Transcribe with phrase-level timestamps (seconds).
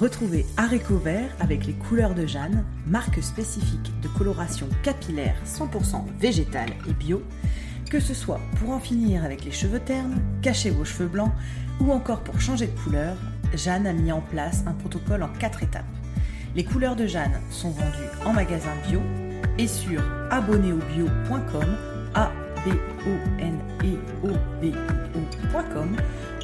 [0.00, 6.70] Retrouvez Areco Vert avec les couleurs de Jeanne, marque spécifique de coloration capillaire 100% végétale
[6.88, 7.22] et bio,
[7.90, 11.32] que ce soit pour en finir avec les cheveux ternes, cacher vos cheveux blancs
[11.82, 13.14] ou encore pour changer de couleur,
[13.54, 15.84] Jeanne a mis en place un protocole en 4 étapes.
[16.56, 19.02] Les couleurs de Jeanne sont vendues en magasin bio
[19.58, 21.76] et sur abonnéobio.com,
[22.14, 22.32] a
[22.64, 22.70] b
[23.06, 24.28] o n e o
[24.62, 24.72] b
[25.54, 25.94] ocom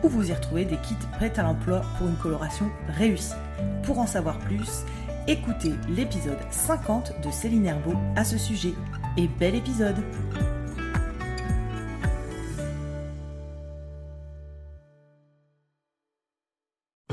[0.02, 3.34] où vous y retrouvez des kits prêts à l'emploi pour une coloration réussie.
[3.82, 4.84] Pour en savoir plus,
[5.26, 8.74] écoutez l'épisode 50 de Céline Herbeau à ce sujet.
[9.16, 9.96] Et bel épisode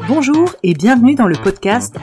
[0.08, 1.96] Bonjour et bienvenue dans le podcast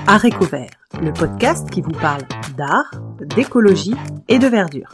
[0.50, 0.70] Vert,
[1.02, 2.22] le podcast qui vous parle
[2.56, 2.90] d'art,
[3.36, 3.94] d'écologie
[4.28, 4.90] et de verdure.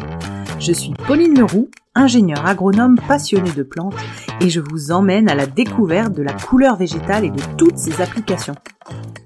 [0.59, 3.95] Je suis Pauline Leroux, ingénieure agronome passionnée de plantes
[4.41, 8.03] et je vous emmène à la découverte de la couleur végétale et de toutes ses
[8.03, 8.57] applications.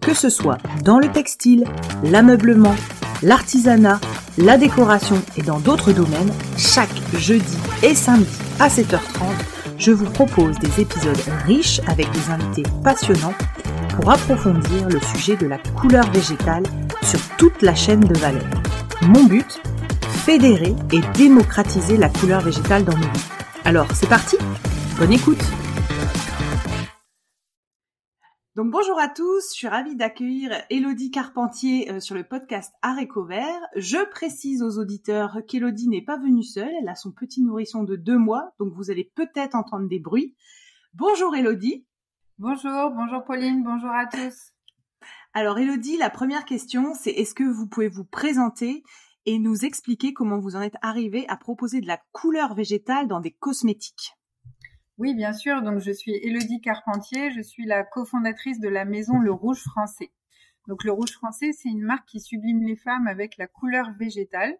[0.02, 1.64] Que ce soit dans le textile,
[2.04, 2.76] l'ameublement,
[3.22, 3.98] l'artisanat,
[4.36, 9.24] la décoration et dans d'autres domaines, chaque jeudi et samedi à 7h30,
[9.78, 13.34] je vous propose des épisodes riches avec des invités passionnants
[13.94, 16.64] pour approfondir le sujet de la couleur végétale
[17.02, 18.48] sur toute la chaîne de valeur.
[19.02, 19.60] Mon but
[20.24, 23.28] fédérer et démocratiser la couleur végétale dans nos vies.
[23.64, 24.36] Alors, c'est parti
[24.98, 25.42] Bonne écoute
[28.56, 33.24] donc bonjour à tous, je suis ravie d'accueillir Elodie Carpentier euh, sur le podcast Aréco
[33.24, 33.62] Vert.
[33.76, 37.94] Je précise aux auditeurs qu'Elodie n'est pas venue seule, elle a son petit nourrisson de
[37.94, 40.34] deux mois, donc vous allez peut-être entendre des bruits.
[40.94, 41.86] Bonjour Elodie.
[42.42, 44.54] Bonjour, bonjour Pauline, bonjour à tous.
[45.34, 48.82] Alors Elodie, la première question, c'est est-ce que vous pouvez vous présenter
[49.26, 53.20] et nous expliquer comment vous en êtes arrivé à proposer de la couleur végétale dans
[53.20, 54.14] des cosmétiques?
[54.96, 55.60] Oui, bien sûr.
[55.60, 57.30] Donc, je suis Élodie Carpentier.
[57.30, 60.10] Je suis la cofondatrice de la maison Le Rouge Français.
[60.66, 64.56] Donc, Le Rouge Français, c'est une marque qui sublime les femmes avec la couleur végétale.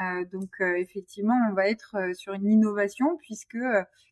[0.00, 3.56] Euh, donc, euh, effectivement, on va être euh, sur une innovation puisque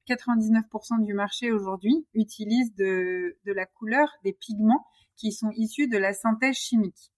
[0.08, 4.86] 99% du marché aujourd'hui utilise de, la couleur des pigments
[5.16, 7.12] qui sont issus de la synthèse chimique.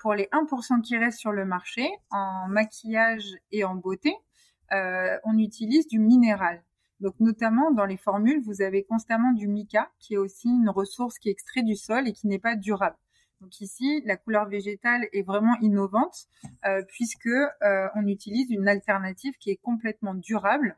[0.00, 4.12] Pour les 1% qui restent sur le marché, en maquillage et en beauté,
[4.72, 6.64] on utilise du minéral.
[6.98, 11.20] Donc notamment dans les formules, vous avez constamment du mica, qui est aussi une ressource
[11.20, 12.96] qui est extrait du sol et qui n'est pas durable.
[13.40, 16.26] Donc ici, la couleur végétale est vraiment innovante
[16.66, 20.76] euh, puisque euh, on utilise une alternative qui est complètement durable,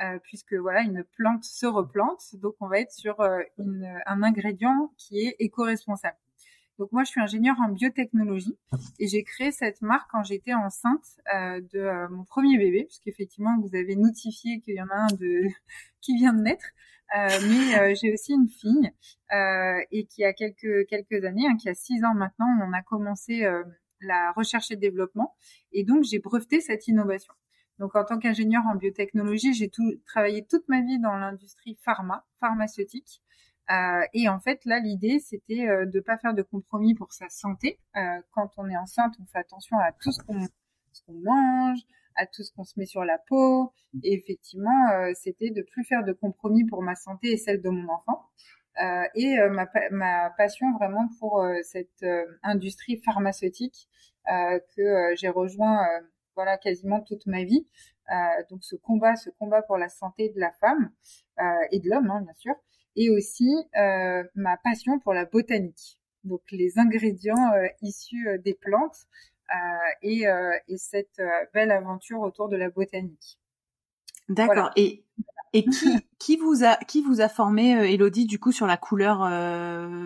[0.00, 2.36] euh, puisque voilà une plante se replante.
[2.36, 6.16] Donc on va être sur euh, un ingrédient qui est éco-responsable.
[6.78, 8.58] Donc moi, je suis ingénieure en biotechnologie
[8.98, 11.04] et j'ai créé cette marque quand j'étais enceinte
[11.34, 15.14] euh, de euh, mon premier bébé, puisqu'effectivement, vous avez notifié qu'il y en a un
[15.14, 15.42] de
[16.00, 16.66] qui vient de naître.
[17.16, 18.90] Euh, mais euh, j'ai aussi une fille
[19.32, 22.82] euh, et qui a quelques quelques années, hein, qui a six ans maintenant, on a
[22.82, 23.46] commencé
[24.00, 25.36] la recherche et développement
[25.72, 27.32] et donc j'ai breveté cette innovation.
[27.78, 32.24] Donc en tant qu'ingénieure en biotechnologie, j'ai tout travaillé toute ma vie dans l'industrie pharma,
[32.40, 33.22] pharmaceutique.
[33.70, 37.28] Euh, et en fait, là, l'idée, c'était euh, de pas faire de compromis pour sa
[37.28, 37.78] santé.
[37.96, 41.78] Euh, quand on est enceinte, on fait attention à tout ce qu'on mange,
[42.16, 43.72] à tout ce qu'on se met sur la peau.
[44.02, 47.88] Et effectivement, c'était de plus faire de compromis pour ma santé et celle de mon
[47.92, 48.28] enfant.
[49.14, 52.04] Et ma, ma, passion vraiment pour cette
[52.42, 53.88] industrie pharmaceutique
[54.26, 55.84] que j'ai rejoint
[56.34, 57.66] voilà quasiment toute ma vie.
[58.50, 60.92] donc ce combat, ce combat pour la santé de la femme
[61.70, 62.54] et de l'homme, hein, bien sûr
[62.96, 65.98] et aussi euh, ma passion pour la botanique.
[66.24, 69.06] Donc les ingrédients euh, issus euh, des plantes
[70.02, 70.24] et,
[70.68, 71.20] et, cette
[71.52, 73.38] belle aventure autour de la botanique.
[74.30, 74.70] D'accord.
[74.74, 75.04] Et,
[75.52, 75.88] et qui,
[76.18, 79.28] qui, vous a qui vous a formé, Elodie, du coup, sur la couleur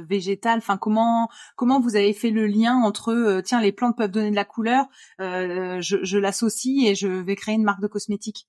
[0.06, 0.58] végétale?
[0.58, 4.36] Enfin, comment comment vous avez fait le lien entre tiens, les plantes peuvent donner de
[4.36, 4.86] la couleur,
[5.20, 8.48] je, je l'associe et je vais créer une marque de cosmétiques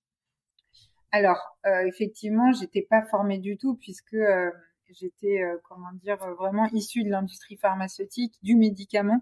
[1.12, 4.52] alors, euh, effectivement, j'étais pas formée du tout puisque euh,
[4.90, 9.22] j'étais, euh, comment dire, vraiment issue de l'industrie pharmaceutique, du médicament.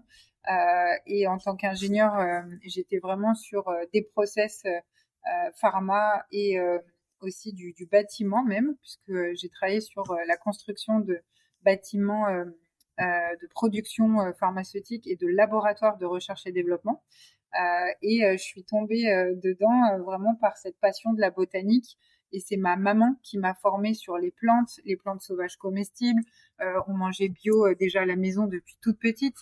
[1.06, 2.12] et en tant qu'ingénieur,
[2.64, 4.64] j'étais vraiment sur des process
[5.60, 6.58] pharma et
[7.20, 11.20] aussi du, du, bâtiment même, puisque j'ai travaillé sur la construction de
[11.62, 12.26] bâtiments
[12.98, 17.02] de production pharmaceutique et de laboratoires de recherche et développement.
[17.54, 21.98] Euh, et euh, je suis tombée euh, dedans vraiment par cette passion de la botanique.
[22.32, 26.20] Et c'est ma maman qui m'a formée sur les plantes, les plantes sauvages comestibles.
[26.86, 29.38] on mangeait bio déjà à la maison depuis toute petite,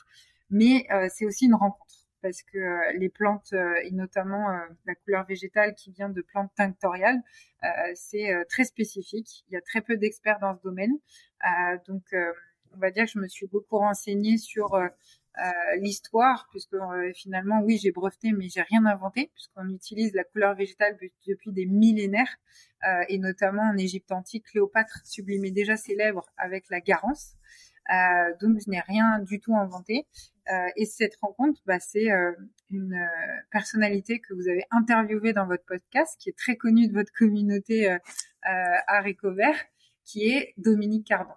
[0.51, 4.47] mais c'est aussi une rencontre parce que les plantes et notamment
[4.85, 7.21] la couleur végétale qui vient de plantes tinctoriales,
[7.95, 9.45] c'est très spécifique.
[9.49, 10.97] Il y a très peu d'experts dans ce domaine,
[11.89, 12.05] donc
[12.73, 14.79] on va dire que je me suis beaucoup renseignée sur
[15.81, 16.77] l'histoire, puisque
[17.15, 20.97] finalement, oui, j'ai breveté, mais j'ai rien inventé, puisqu'on utilise la couleur végétale
[21.27, 22.37] depuis des millénaires,
[23.09, 27.37] et notamment en Égypte antique, Cléopâtre sublimait déjà ses lèvres avec la garance.
[27.93, 30.07] Euh, donc je n'ai rien du tout inventé.
[30.51, 32.33] Euh, et cette rencontre, bah, c'est euh,
[32.71, 36.93] une euh, personnalité que vous avez interviewée dans votre podcast, qui est très connue de
[36.93, 37.99] votre communauté euh,
[38.43, 39.65] à Vert,
[40.05, 41.35] qui est Dominique Cardon.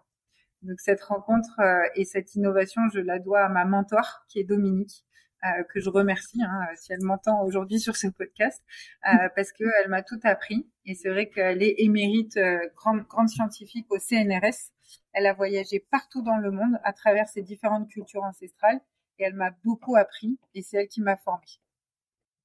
[0.62, 1.60] Donc cette rencontre
[1.96, 5.06] et cette innovation, je la dois à ma mentor, qui est Dominique,
[5.46, 8.62] euh, que je remercie hein, si elle m'entend aujourd'hui sur ce podcast,
[9.08, 10.70] euh, parce qu'elle m'a tout appris.
[10.86, 14.74] Et c'est vrai qu'elle est émérite euh, grande, grande scientifique au CNRS.
[15.14, 18.82] Elle a voyagé partout dans le monde à travers ses différentes cultures ancestrales
[19.18, 21.46] et elle m'a beaucoup appris et c'est elle qui m'a formée.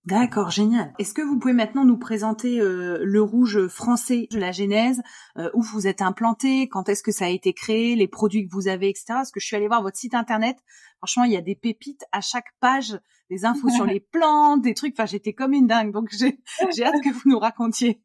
[0.07, 0.93] D'accord, génial.
[0.99, 5.03] Est-ce que vous pouvez maintenant nous présenter euh, le rouge français de la genèse,
[5.39, 8.53] euh, où vous êtes implanté, quand est-ce que ça a été créé, les produits que
[8.53, 9.05] vous avez, etc.
[9.09, 10.59] Parce que je suis allée voir votre site internet.
[10.99, 14.75] Franchement, il y a des pépites à chaque page, des infos sur les plantes, des
[14.75, 14.93] trucs.
[14.93, 15.91] Enfin, j'étais comme une dingue.
[15.91, 16.39] Donc, j'ai,
[16.77, 18.03] j'ai hâte que vous nous racontiez.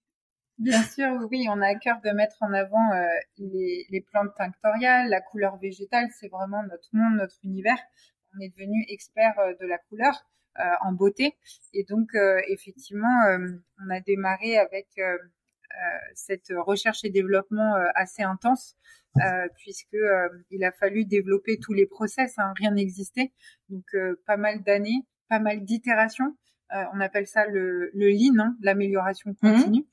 [0.57, 3.07] Bien sûr, oui, on a à cœur de mettre en avant euh,
[3.37, 6.07] les, les plantes tinctoriales, la couleur végétale.
[6.17, 7.79] C'est vraiment notre monde, notre univers.
[8.37, 10.13] On est devenu expert de la couleur.
[10.59, 11.37] Euh, en beauté.
[11.73, 13.47] Et donc, euh, effectivement, euh,
[13.81, 14.87] on a démarré avec
[16.13, 18.75] cette recherche et développement assez intense.
[19.17, 19.97] Euh, puisque
[20.51, 23.31] il a fallu développer tous les process, hein, rien n'existait,
[23.69, 23.85] donc
[24.27, 26.35] pas mal d'années, pas mal d'itérations.
[26.71, 29.35] on appelle ça le, le lean, hein, l'amélioration mmh.
[29.35, 29.85] continue,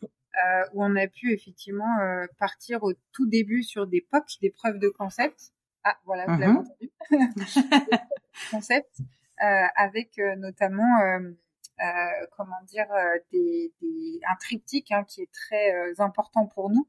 [0.74, 1.96] où on a pu effectivement
[2.38, 5.52] partir au tout début sur des POC, des preuves de concept.
[5.84, 6.56] Ah voilà, vous l'avez mmh.
[6.56, 6.90] entendu.
[8.50, 9.00] concept
[9.38, 11.30] avec euh, notamment euh,
[12.36, 12.88] comment dire
[13.32, 16.88] des, des, un triptyque hein, qui est très important pour nous,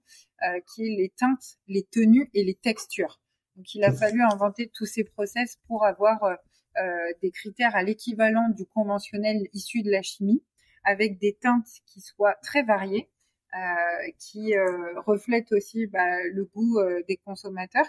[0.68, 3.20] qui est les teintes, les tenues et les textures.
[3.56, 8.50] Donc il a fallu inventer tous ces process pour avoir euh, des critères à l'équivalent
[8.50, 10.44] du conventionnel issu de la chimie,
[10.84, 13.10] avec des teintes qui soient très variées,
[13.56, 17.88] euh, qui euh, reflètent aussi bah, le goût des consommateurs.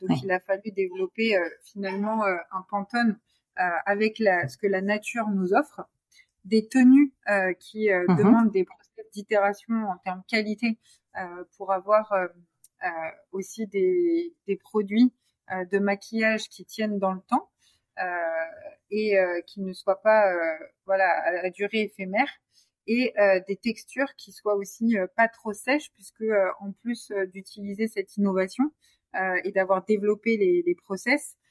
[0.00, 5.28] donc il a fallu développer finalement un pantone euh, avec la, ce que la nature
[5.28, 5.88] nous offre,
[6.46, 8.16] des tenues euh, qui euh, mhm.
[8.16, 10.78] demandent des process d'itération en termes qualité
[11.56, 12.12] pour avoir
[13.32, 15.14] aussi des, des produits
[15.48, 17.48] de maquillage qui tiennent dans le temps
[18.90, 19.16] et
[19.46, 20.30] qui ne soient pas
[20.84, 21.08] voilà
[21.42, 22.28] à durée éphémère
[22.86, 23.14] et
[23.48, 26.24] des textures qui soient aussi pas trop sèches puisque
[26.60, 28.70] en plus d'utiliser cette innovation
[29.42, 31.45] et d'avoir développé les, les process, euh,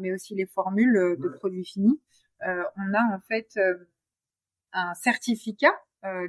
[0.00, 2.00] mais aussi les formules euh, de produits finis.
[2.46, 3.58] Euh, on a en fait
[4.72, 5.72] un certificat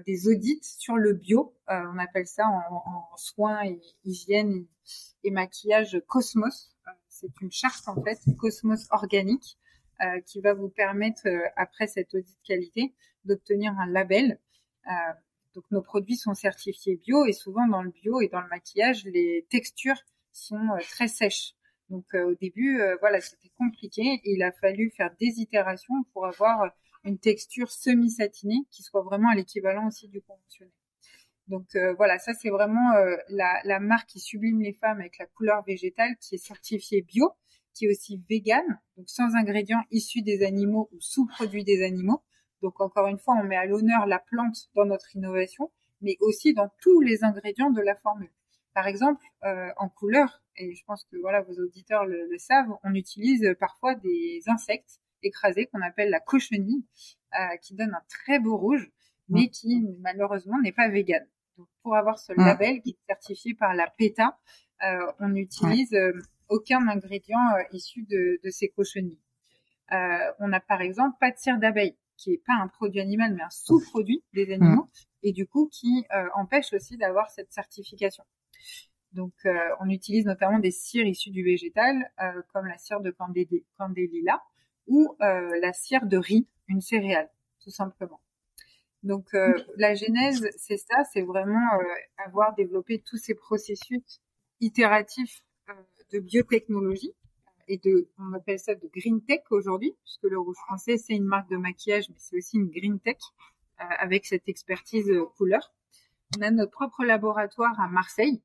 [0.07, 1.55] des audits sur le bio.
[1.67, 4.65] on appelle ça en, en soins et hygiène
[5.23, 6.75] et, maquillage Cosmos.
[7.07, 9.59] c'est une charte en fait Cosmos organique
[10.25, 12.95] qui va vous permettre après cette audit qualité
[13.25, 14.39] d'obtenir un label.
[15.53, 19.05] donc nos produits sont certifiés bio et souvent dans le bio et dans le maquillage
[19.05, 20.01] les textures
[20.31, 21.53] sont très sèches.
[21.89, 24.21] Donc euh, au début, euh, voilà, c'était compliqué.
[24.23, 26.71] Il a fallu faire des itérations pour avoir
[27.03, 30.73] une texture semi-satinée qui soit vraiment à l'équivalent aussi du conventionnel.
[31.47, 32.91] Donc euh, voilà, ça c'est vraiment
[33.29, 37.31] la, la, marque qui sublime les femmes avec la couleur végétale qui est certifiée bio,
[37.73, 42.21] qui est aussi vegan, donc sans ingrédients issus des animaux ou sous-produits des animaux.
[42.61, 46.53] Donc encore une fois, on met à l'honneur la plante dans notre innovation, mais aussi
[46.53, 48.29] dans tous les ingrédients de la formule.
[48.73, 52.93] Par exemple, euh, en couleur, et je pense que voilà vos auditeurs le, savent, on
[52.93, 56.85] utilise parfois des insectes écrasés qu'on appelle la cochenille,
[57.39, 58.89] euh, qui donne un très beau rouge,
[59.27, 59.49] mais mm.
[59.49, 61.25] qui malheureusement n'est pas vegan.
[61.57, 62.45] Donc, pour avoir ce mm.
[62.45, 64.37] label qui est certifié par la PETA,
[64.83, 65.95] euh, on n'utilise
[66.47, 67.39] aucun ingrédient
[67.73, 69.19] issu de, de, ces cochenilles.
[69.91, 73.43] on a par exemple pas de cire d'abeille, qui est pas un produit animal mais
[73.43, 75.23] un sous-produit des animaux, mm.
[75.23, 78.23] et du coup qui empêche aussi d'avoir cette certification.
[79.13, 83.11] Donc, euh, on utilise notamment des cires issues du végétal, euh, comme la cire de
[83.77, 84.41] candélila
[84.87, 87.29] ou euh, la cire de riz, une céréale,
[87.63, 88.21] tout simplement.
[89.01, 89.29] Donc,
[89.77, 91.69] la genèse, c'est ça, c'est vraiment
[92.17, 94.19] avoir développé tous ces processus
[94.59, 95.41] itératifs
[96.11, 97.13] de biotechnologie
[97.69, 101.23] et de, on appelle ça de green tech aujourd'hui, puisque le rouge français, c'est une
[101.23, 103.15] marque de maquillage, mais c'est aussi une green tech
[103.77, 105.73] avec cette expertise couleur.
[106.37, 108.41] On a notre propre laboratoire à Marseille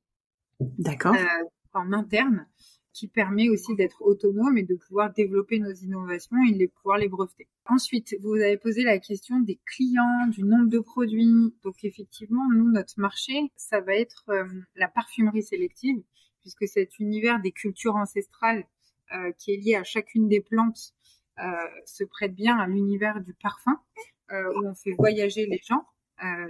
[0.59, 1.15] D'accord.
[1.15, 1.43] Euh,
[1.73, 2.47] en interne,
[2.93, 7.09] qui permet aussi d'être autonome et de pouvoir développer nos innovations et de pouvoir les
[7.09, 7.49] breveter.
[7.65, 11.53] Ensuite, vous avez posé la question des clients, du nombre de produits.
[11.63, 14.45] Donc effectivement, nous, notre marché, ça va être euh,
[14.75, 16.01] la parfumerie sélective,
[16.39, 18.65] puisque cet univers des cultures ancestrales
[19.37, 20.93] qui est lié à chacune des plantes
[21.85, 23.79] se prête bien à l'univers du parfum,
[24.31, 25.85] où on fait voyager les gens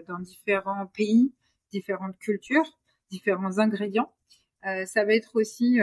[0.08, 1.34] dans différents pays,
[1.70, 4.12] différentes cultures, différents ingrédients.
[4.64, 5.80] ça va être aussi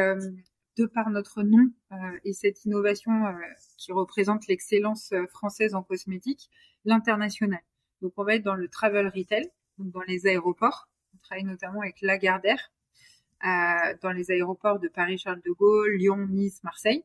[0.77, 3.33] de par notre nom euh, et cette innovation euh,
[3.77, 6.51] qui représente l'excellence euh, française en cosmétique,
[6.85, 7.61] l'international.
[8.01, 10.89] Donc on va être dans le travel retail, donc dans les aéroports.
[11.15, 12.73] On travaille notamment avec Lagardère,
[13.45, 17.05] euh, dans les aéroports de Paris-Charles de Gaulle, Lyon, Nice, Marseille,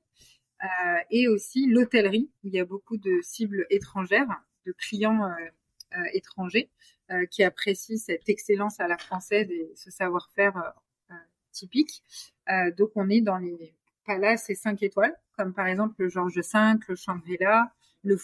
[0.64, 0.68] euh,
[1.12, 4.28] et aussi l'hôtellerie, où il y a beaucoup de cibles étrangères,
[4.66, 5.30] de clients
[6.14, 6.70] étrangers,
[7.32, 10.74] qui apprécient cette excellence à la française et ce savoir-faire
[11.58, 12.04] typique.
[12.50, 13.74] Euh, donc on est dans les
[14.06, 17.72] palaces et cinq étoiles, comme par exemple le Georges V, le Shangri-La,
[18.04, 18.18] le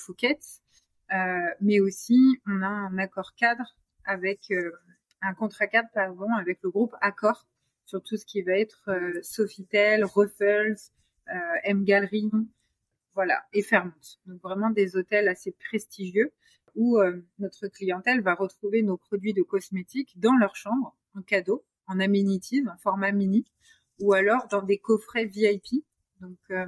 [1.14, 4.72] euh, mais aussi on a un accord cadre avec euh,
[5.22, 7.46] un contrat cadre pardon avec le groupe Accor
[7.86, 8.90] sur tout ce qui va être
[9.22, 10.78] Sofitel, Ruffles,
[11.64, 12.32] M Gallery,
[13.14, 13.92] voilà, et Fairmont.
[14.26, 16.32] Donc vraiment des hôtels assez prestigieux
[16.76, 16.98] où
[17.40, 22.64] notre clientèle va retrouver nos produits de cosmétiques dans leur chambre en cadeau en amenities,
[22.68, 23.46] en format mini,
[24.00, 25.86] ou alors dans des coffrets VIP.
[26.22, 26.66] Donc, euh,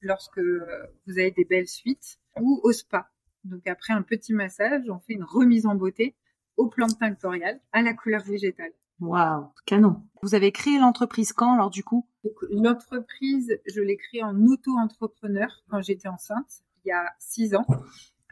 [0.00, 3.10] lorsque vous avez des belles suites, ou au spa.
[3.44, 6.14] Donc, après un petit massage, on fait une remise en beauté
[6.56, 8.72] aux plantes tinctoriales à la couleur végétale.
[9.00, 10.02] Waouh, canon.
[10.22, 12.06] Vous avez créé l'entreprise quand alors du coup?
[12.50, 17.66] L'entreprise, je l'ai créée en auto-entrepreneur quand j'étais enceinte, il y a six ans.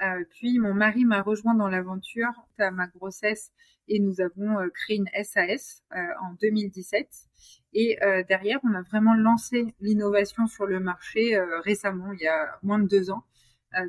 [0.03, 3.53] Euh, puis mon mari m'a rejoint dans l'aventure à ma grossesse
[3.89, 7.09] et nous avons euh, créé une SAS euh, en 2017.
[7.73, 12.81] Et derrière, on a vraiment lancé l'innovation sur le marché récemment, il y a moins
[12.81, 13.23] de deux ans,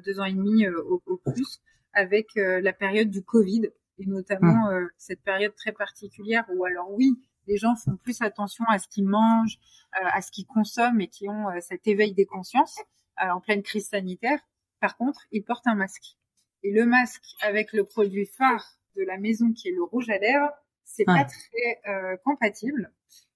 [0.06, 1.64] deux ans et demi au, au, plus,
[1.94, 4.90] avec la période du Covid et notamment mmh.
[4.98, 9.08] cette période très particulière où alors oui, les gens font plus attention à ce qu'ils
[9.08, 9.58] mangent,
[9.94, 12.80] à ce qu'ils consomment et qui ont cet éveil des consciences
[13.18, 14.40] en pleine crise sanitaire.
[14.82, 16.18] Par contre, ils portent un masque.
[16.64, 20.18] Et le masque avec le produit phare de la maison qui est le rouge à
[20.18, 20.52] lèvres,
[20.84, 22.92] c'est pas très euh, compatible.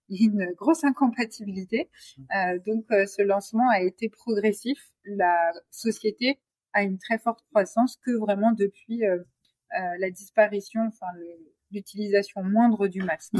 [0.09, 1.89] Il y a une grosse incompatibilité.
[2.35, 4.79] Euh, donc euh, ce lancement a été progressif.
[5.05, 6.39] La société
[6.73, 9.03] a une très forte croissance que vraiment depuis
[9.71, 11.07] la disparition, enfin
[11.71, 13.33] l'utilisation moindre du masque.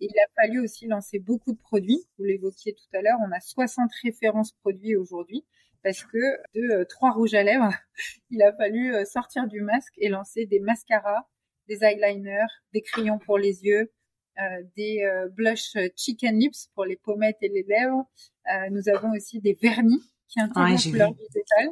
[0.00, 2.04] Il a fallu aussi lancer beaucoup de produits.
[2.18, 5.44] Vous l'évoquiez tout à l'heure, on a 60 références produits aujourd'hui
[5.84, 6.18] parce que
[6.54, 7.72] de euh, trois rouges à lèvres,
[8.30, 11.28] il a fallu euh, sortir du masque et lancer des mascaras,
[11.68, 13.92] des eyeliners, des crayons pour les yeux,
[14.40, 18.04] euh, des blush chicken lips pour les pommettes et les lèvres.
[18.72, 21.68] nous avons aussi des vernis qui intègrent leur végétale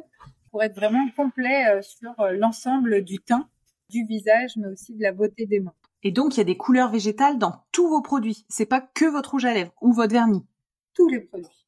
[0.49, 3.49] pour être vraiment complet sur l'ensemble du teint,
[3.89, 5.75] du visage, mais aussi de la beauté des mains.
[6.03, 8.45] Et donc, il y a des couleurs végétales dans tous vos produits.
[8.49, 10.45] C'est pas que votre rouge à lèvres ou votre vernis.
[10.93, 11.62] Tous les produits.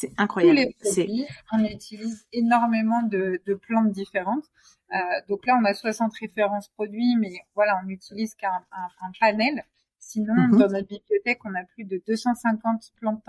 [0.00, 0.72] C'est incroyable.
[0.80, 4.44] Tous les produits, on utilise énormément de, plantes différentes.
[4.94, 4.96] Euh,
[5.28, 8.64] donc là, on a 60 références produits, mais voilà, on n'utilise qu'un
[9.18, 9.64] panel.
[9.98, 10.50] Sinon, mhm.
[10.52, 13.24] dans notre bibliothèque, on a plus de 250 plantes,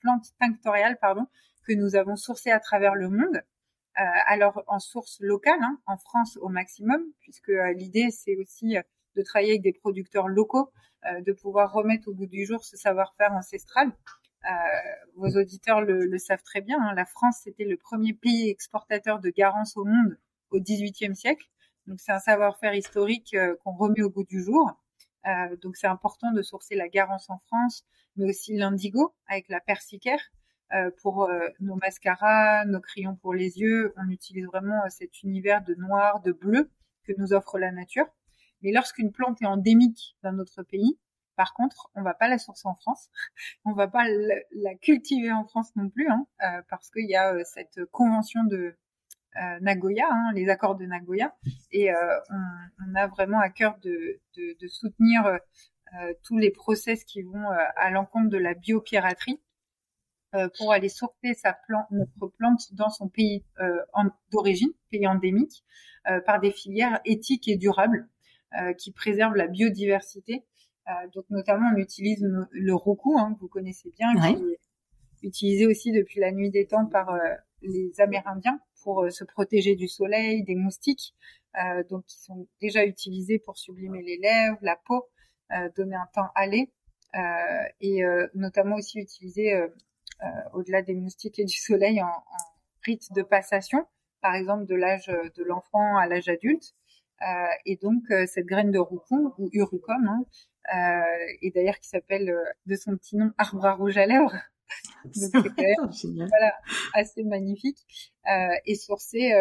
[0.00, 1.26] plantes tinctoriales pardon,
[1.66, 3.42] que nous avons sourcées à travers le monde.
[4.00, 8.78] Euh, alors en source locale, hein, en France au maximum, puisque euh, l'idée c'est aussi
[9.14, 10.72] de travailler avec des producteurs locaux,
[11.24, 13.92] de pouvoir remettre au bout du jour ce savoir-faire ancestral.
[14.44, 14.50] Euh,
[15.16, 19.30] vos auditeurs le, savent très bien, hein, la France c'était le premier pays exportateur de
[19.30, 20.16] garance au monde
[20.50, 21.46] au XVIIIe siècle.
[21.86, 24.70] Donc c'est un savoir-faire historique euh, qu'on remet au goût du jour.
[25.26, 27.84] Euh, donc c'est important de sourcer la garance en France,
[28.16, 30.20] mais aussi l'indigo avec la persicaire.
[31.02, 31.30] pour
[31.60, 36.32] nos mascaras, nos crayons pour les yeux, on utilise vraiment cet univers de noir, de
[36.32, 36.70] bleu
[37.04, 38.06] que nous offre la nature.
[38.62, 40.98] Mais lorsqu'une plante est endémique d'un autre pays,
[41.38, 43.08] par contre, on va pas la sourcer en France,
[43.64, 47.32] on va pas la, cultiver en France non plus, hein, euh, parce qu'il y a
[47.32, 48.76] euh, cette convention de
[49.36, 51.36] euh, Nagoya, hein, les accords de Nagoya,
[51.70, 54.20] et on, a vraiment à cœur de,
[54.66, 55.38] soutenir
[56.24, 59.40] tous les process qui vont à l'encontre de la biopiraterie
[60.58, 61.34] pour aller sourcer
[61.90, 63.44] notre plante dans son pays
[64.32, 65.64] d'origine, pays endémique,
[66.26, 68.08] par des filières éthiques et durables
[68.78, 70.44] qui préservent la biodiversité
[71.12, 74.42] donc notamment, on utilise le roku, hein, que vous connaissez bien, qui
[75.22, 77.18] est utilisé aussi depuis la nuit des temps par euh,
[77.62, 81.14] les Amérindiens pour euh, se protéger du soleil, des moustiques,
[81.90, 85.08] donc qui sont déjà utilisés pour sublimer les lèvres, la peau,
[85.76, 86.70] donner un teint allé,
[87.80, 88.02] et
[88.34, 89.66] notamment aussi utilisé
[90.52, 92.22] au-delà des moustiques et du soleil en, en,
[92.84, 93.84] rite de passation,
[94.20, 96.74] par exemple de l'âge de l'enfant à l'âge adulte.
[97.64, 100.24] Et donc cette graine de roucou ou urucum, hein,
[101.42, 102.32] et d'ailleurs qui s'appelle
[102.66, 104.34] de son petit nom arbre à rouge à lèvres.
[105.04, 106.52] Donc c'est voilà,
[106.92, 107.78] assez magnifique
[108.66, 109.32] et sourcée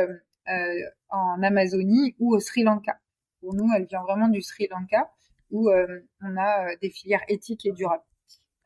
[1.10, 2.98] en Amazonie ou au Sri Lanka.
[3.41, 5.12] Pour nous, elle vient vraiment du Sri Lanka
[5.51, 8.03] où on a des filières éthiques et durables.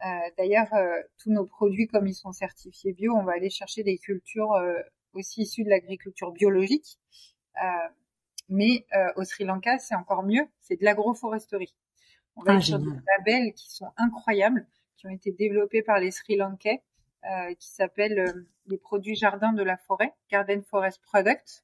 [0.03, 3.84] Euh, d'ailleurs, euh, tous nos produits, comme ils sont certifiés bio, on va aller chercher
[3.84, 4.80] des cultures euh,
[5.13, 6.98] aussi issues de l'agriculture biologique.
[8.51, 11.74] Mais au Sri Lanka, c'est encore mieux, c'est de l'agroforesterie.
[12.36, 12.86] On va ah, sur des
[13.17, 14.67] labels qui sont incroyables,
[14.98, 16.81] qui ont été développés par les Sri Lankais,
[17.58, 21.63] qui s'appellent les produits jardins de la forêt, Garden Forest Products,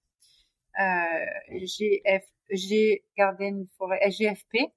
[0.78, 4.72] GF, G Garden Forest, GFP,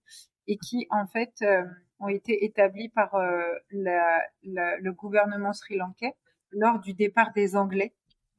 [0.46, 1.42] et qui en fait
[2.00, 6.14] ont été établis par euh, la, la, le gouvernement sri-lankais
[6.50, 7.92] lors du départ des Anglais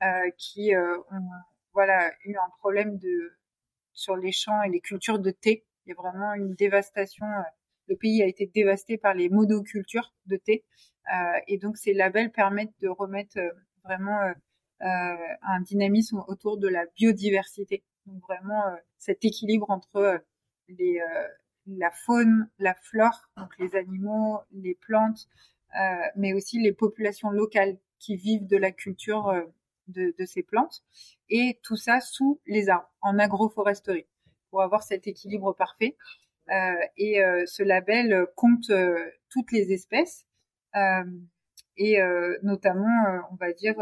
[0.03, 1.29] euh, qui euh, ont
[1.73, 3.31] voilà eu un problème de
[3.93, 5.65] sur les champs et les cultures de thé.
[5.85, 7.25] Il y a vraiment une dévastation.
[7.87, 10.63] le pays a été dévasté par les monocultures de thé,
[11.47, 13.37] et donc ces labels permettent de remettre
[13.83, 14.19] vraiment
[14.79, 17.83] un dynamisme autour de la biodiversité.
[18.05, 18.63] Donc vraiment
[18.97, 20.23] cet équilibre entre
[20.69, 21.01] les,
[21.67, 25.27] la faune, la flore, donc les animaux, les plantes,
[25.79, 29.43] euh, mais aussi les populations locales qui vivent de la culture euh,
[29.91, 30.83] de, ces plantes,
[31.29, 34.07] et tout ça sous les arbres, en agroforesterie,
[34.49, 35.97] pour avoir cet équilibre parfait.
[36.49, 38.71] Euh, et ce label compte
[39.29, 40.25] toutes les espèces,
[41.77, 41.99] et
[42.43, 43.75] notamment, on va dire,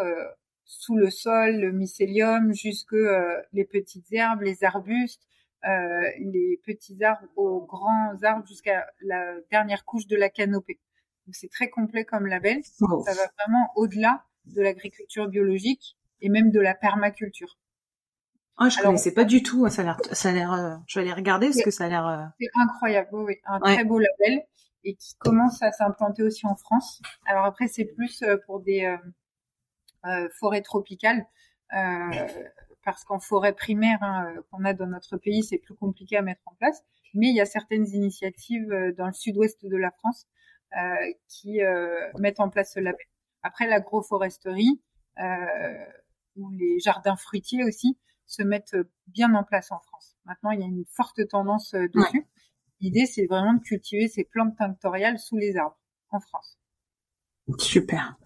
[0.66, 2.96] sous le sol, le mycélium, jusque
[3.54, 5.30] les petites herbes, les arbustes,
[5.66, 10.80] euh, les petits arbres aux grands arbres jusqu'à la dernière couche de la canopée.
[11.26, 12.64] Donc c'est très complet comme label.
[12.64, 17.58] Ça va vraiment au-delà de l'agriculture biologique et même de la permaculture.
[18.58, 19.70] Ah, je connaissais pas du tout.
[19.70, 20.54] Ça a l'air, ça a l'air.
[20.54, 22.08] Euh, je vais aller regarder parce que ça a l'air.
[22.08, 24.44] Euh, c'est incroyable, oui, un très beau label
[24.84, 27.02] et qui commence à s'implanter aussi en France.
[27.26, 28.98] Alors après, c'est plus pour des
[30.06, 31.26] euh, forêts tropicales
[32.84, 36.22] parce qu'en forêt primaire hein, euh, qu'on a dans notre pays, c'est plus compliqué à
[36.22, 36.84] mettre en place.
[37.14, 40.28] Mais il y a certaines initiatives euh, dans le sud-ouest de la France
[40.78, 40.96] euh,
[41.28, 41.60] qui
[42.18, 43.06] mettent en place ce label.
[43.44, 44.82] Après, l'agroforesterie
[46.36, 50.16] ou les jardins fruitiers aussi se mettent bien en place en France.
[50.26, 52.26] Maintenant, il y a une forte tendance dessus.
[52.80, 55.80] L'idée, c'est vraiment de cultiver ces plantes tinctoriales sous les arbres
[56.12, 56.58] en France.
[57.58, 58.18] Super,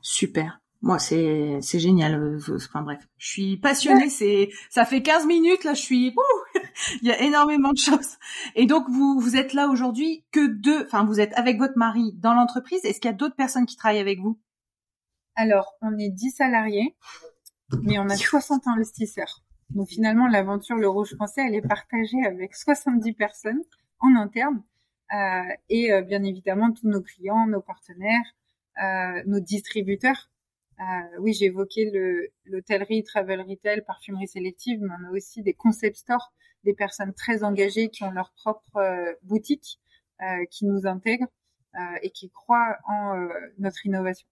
[0.00, 0.60] super.
[0.82, 2.14] Moi, c'est c'est génial.
[2.14, 4.10] Euh, enfin bref, je suis passionnée.
[4.10, 5.72] C'est ça fait 15 minutes là.
[5.72, 6.14] Je suis.
[7.00, 8.18] Il y a énormément de choses.
[8.54, 10.84] Et donc vous vous êtes là aujourd'hui que deux.
[10.84, 12.84] Enfin, vous êtes avec votre mari dans l'entreprise.
[12.84, 14.38] Est-ce qu'il y a d'autres personnes qui travaillent avec vous?
[15.36, 16.94] Alors, on est 10 salariés,
[17.82, 19.42] mais on a 60 investisseurs.
[19.70, 23.62] Donc finalement, l'aventure Le Rouge Français, elle est partagée avec 70 personnes
[24.00, 24.62] en interne
[25.14, 28.34] euh, et euh, bien évidemment tous nos clients, nos partenaires,
[28.82, 30.28] euh, nos distributeurs
[30.80, 31.90] euh, oui, j'ai évoqué
[32.46, 36.32] l'hôtellerie, travel retail, parfumerie sélective, mais on a aussi des concept stores,
[36.64, 39.78] des personnes très engagées qui ont leur propre euh, boutique,
[40.22, 41.28] euh, qui nous intègrent
[42.02, 44.28] et qui croient en notre innovation.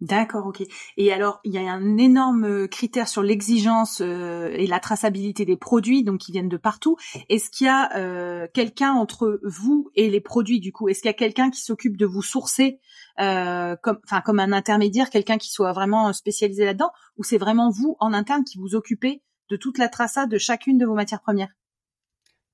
[0.00, 0.62] D'accord, ok.
[0.96, 5.56] Et alors, il y a un énorme critère sur l'exigence euh, et la traçabilité des
[5.56, 6.96] produits, donc qui viennent de partout.
[7.28, 10.88] Est-ce qu'il y a euh, quelqu'un entre vous et les produits du coup?
[10.88, 12.78] Est-ce qu'il y a quelqu'un qui s'occupe de vous sourcer,
[13.18, 17.96] euh, comme, comme un intermédiaire, quelqu'un qui soit vraiment spécialisé là-dedans, ou c'est vraiment vous
[17.98, 21.50] en interne qui vous occupez de toute la traçade de chacune de vos matières premières?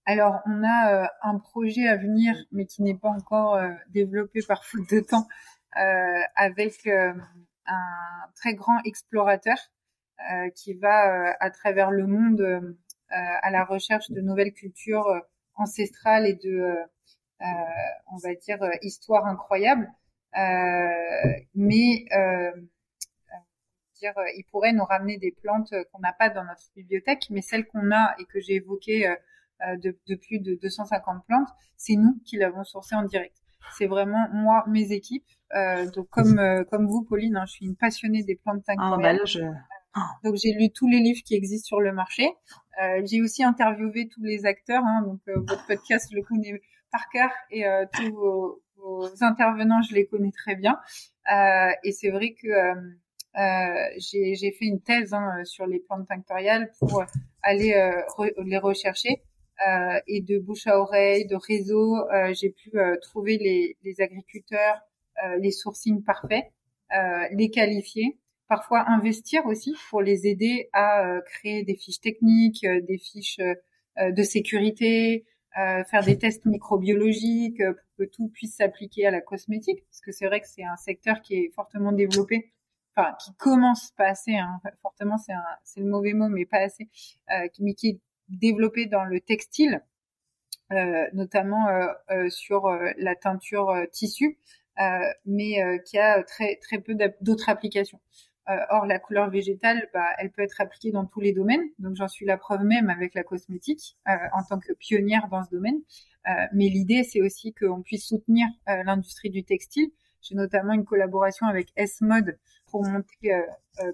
[0.07, 3.59] Alors, on a un projet à venir, mais qui n'est pas encore
[3.91, 7.13] développé par faute de temps, euh, avec euh,
[7.67, 9.57] un très grand explorateur
[10.31, 12.77] euh, qui va à travers le monde
[13.11, 15.23] à la recherche de nouvelles cultures
[15.55, 16.75] ancestrales et de,
[17.41, 19.89] on va dire, histoire incroyable.
[21.55, 22.07] mais
[23.95, 27.67] dire, il pourrait nous ramener des plantes qu'on n'a pas dans notre bibliothèque, mais celles
[27.67, 29.15] qu'on a et que j'ai évoquées
[29.61, 33.44] de, de, plus de 250 plantes, c'est nous qui l'avons sourcées en direct.
[33.77, 35.27] C'est vraiment moi, mes équipes.
[35.55, 38.97] Euh, donc comme euh, comme vous, Pauline, hein, je suis une passionnée des plantes ah,
[39.01, 39.13] bah
[40.25, 42.29] Donc j'ai lu tous les livres qui existent sur le marché.
[42.83, 44.83] Euh, j'ai aussi interviewé tous les acteurs.
[44.85, 49.25] Hein, donc euh, votre podcast, je le connais par cœur et euh, tous vos, vos,
[49.25, 50.79] intervenants, je les connais très bien.
[51.83, 52.49] et c'est vrai que
[53.99, 57.05] j'ai fait une thèse hein, sur les plantes tinctoriales pour
[57.43, 57.75] aller
[58.45, 59.23] les rechercher.
[59.67, 64.01] Euh, et de bouche à oreille, de réseau, euh, j'ai pu euh, trouver les, les
[64.01, 64.81] agriculteurs,
[65.39, 66.45] les sourcings parfaits,
[67.31, 73.39] les qualifier, parfois investir aussi pour les aider à créer des fiches techniques, des fiches
[73.97, 80.01] de sécurité, faire des tests microbiologiques pour que tout puisse s'appliquer à la cosmétique, parce
[80.01, 82.53] que c'est vrai que c'est un secteur qui est fortement développé,
[82.97, 86.89] enfin qui commence pas assez, hein, fortement c'est le mauvais mot, mais pas assez,
[87.61, 89.83] mais qui est développé dans le textile,
[91.13, 91.67] notamment
[92.29, 94.39] sur la teinture tissu,
[95.25, 98.01] mais qui a très très peu d'autres applications.
[98.51, 101.65] Euh, or, la couleur végétale, bah, elle peut être appliquée dans tous les domaines.
[101.79, 105.43] Donc, j'en suis la preuve même avec la cosmétique euh, en tant que pionnière dans
[105.43, 105.81] ce domaine.
[106.29, 109.91] Euh, mais l'idée, c'est aussi qu'on puisse soutenir l'industrie du textile.
[110.21, 113.33] J'ai notamment une collaboration avec S-Mode pour monter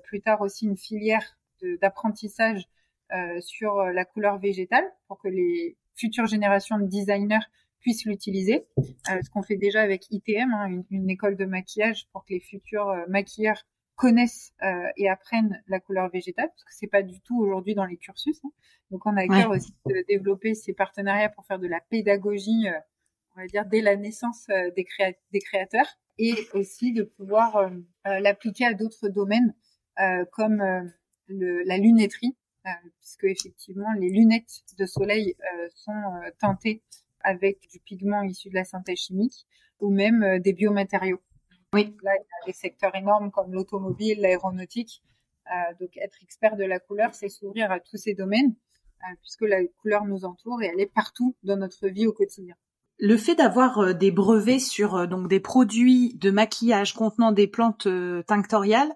[0.04, 1.36] plus tard aussi une filière
[1.80, 2.68] d'apprentissage
[3.40, 7.44] sur la couleur végétale pour que les futures générations de designers
[7.80, 8.66] puissent l'utiliser.
[9.06, 12.40] ce qu'on fait déjà avec ITM, hein, une, une, école de maquillage pour que les
[12.40, 13.64] futurs maquilleurs
[14.00, 17.84] connaissent euh, et apprennent la couleur végétale, parce que c'est pas du tout aujourd'hui dans
[17.84, 18.40] les cursus.
[18.44, 18.50] Hein.
[18.90, 22.66] Donc on a à cœur aussi de développer ces partenariats pour faire de la pédagogie,
[22.66, 22.78] euh,
[23.36, 24.86] on va dire dès la naissance euh, des,
[25.32, 27.70] des créateurs, et aussi de pouvoir
[28.04, 29.54] l'appliquer à d'autres domaines
[30.32, 30.62] comme
[31.28, 32.36] le, la lunetterie,
[33.00, 35.34] puisque effectivement les lunettes de soleil
[35.74, 36.82] sont teintées
[37.22, 39.46] avec du pigment issu de la synthèse chimique
[39.80, 41.20] ou même des biomatériaux.
[41.72, 41.94] Oui.
[42.02, 45.02] Là, il y a des secteurs énormes comme l'automobile, l'aéronautique.
[45.50, 48.54] Euh, donc, être expert de la couleur, c'est s'ouvrir à tous ces domaines,
[49.02, 52.54] euh, puisque la couleur nous entoure et elle est partout dans notre vie au quotidien.
[52.98, 57.88] Le fait d'avoir euh, des brevets sur donc des produits de maquillage contenant des plantes
[58.26, 58.92] tinctoriales,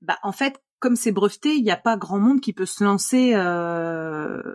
[0.00, 2.84] bah en fait, comme c'est breveté, il n'y a pas grand monde qui peut se
[2.84, 3.32] lancer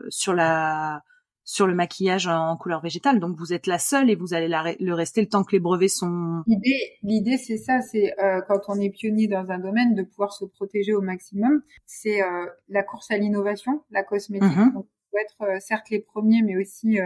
[0.10, 1.04] sur la
[1.46, 3.20] sur le maquillage en couleur végétale.
[3.20, 5.90] Donc vous êtes la seule et vous allez le rester le temps que les brevets
[5.90, 6.44] sont.
[6.48, 10.34] L'idée, l'idée c'est ça, c'est euh, quand on est pionnier dans un domaine de pouvoir
[10.34, 11.62] se protéger au maximum.
[11.86, 14.50] C'est euh, la course à l'innovation, la cosmétique.
[14.50, 14.74] Mm-hmm.
[14.74, 16.98] Donc faut être euh, certes les premiers, mais aussi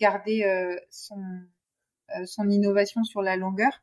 [0.00, 0.46] garder
[0.88, 1.22] son
[2.24, 3.82] son innovation sur la longueur.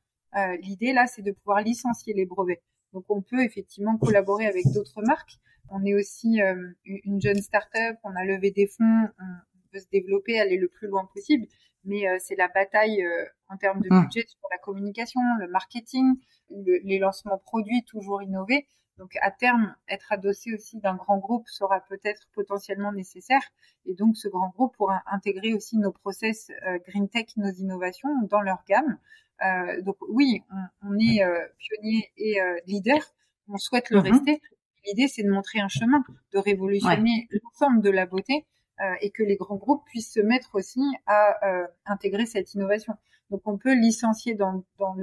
[0.61, 2.63] L'idée là, c'est de pouvoir licencier les brevets.
[2.93, 5.39] Donc on peut effectivement collaborer avec d'autres marques.
[5.69, 9.89] On est aussi euh, une jeune start-up, on a levé des fonds, on veut se
[9.91, 11.45] développer, aller le plus loin possible.
[11.83, 14.01] Mais euh, c'est la bataille euh, en termes de ah.
[14.01, 16.15] budget sur la communication, le marketing,
[16.49, 18.67] les lancements produits toujours innovés.
[18.97, 23.41] Donc à terme, être adossé aussi d'un grand groupe sera peut-être potentiellement nécessaire.
[23.85, 26.49] Et donc ce grand groupe pourra intégrer aussi nos process
[26.87, 28.97] green tech, nos innovations dans leur gamme.
[29.43, 31.21] Euh, donc oui, on, on est
[31.57, 32.99] pionnier et leader.
[33.47, 34.11] On souhaite le mm-hmm.
[34.11, 34.41] rester
[34.87, 38.45] l'idée, c'est de montrer un chemin, de révolutionner l'ensemble de la beauté
[38.81, 42.93] euh, et que les grands groupes puissent se mettre aussi à euh, intégrer cette innovation.
[43.29, 44.95] Donc, on peut licencier dans, dans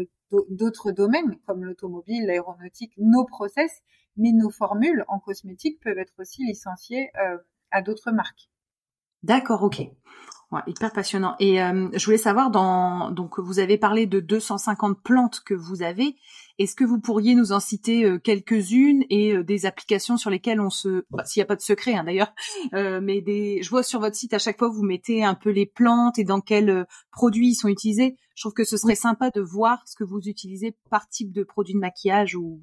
[0.48, 3.82] d'autres domaines comme l'automobile, l'aéronautique, nos process,
[4.16, 7.36] mais nos formules en cosmétique peuvent être aussi licenciées euh,
[7.70, 8.48] à d'autres marques.
[9.22, 9.82] D'accord, ok.
[10.54, 11.34] Ouais, hyper passionnant.
[11.40, 15.82] Et euh, je voulais savoir, dans donc vous avez parlé de 250 plantes que vous
[15.82, 16.14] avez.
[16.60, 20.60] Est-ce que vous pourriez nous en citer euh, quelques-unes et euh, des applications sur lesquelles
[20.60, 22.32] on se, bah, s'il n'y a pas de secret hein, d'ailleurs,
[22.72, 25.66] mais des, je vois sur votre site à chaque fois vous mettez un peu les
[25.66, 28.16] plantes et dans quels produits ils sont utilisés.
[28.36, 31.42] Je trouve que ce serait sympa de voir ce que vous utilisez par type de
[31.42, 32.60] produit de maquillage ou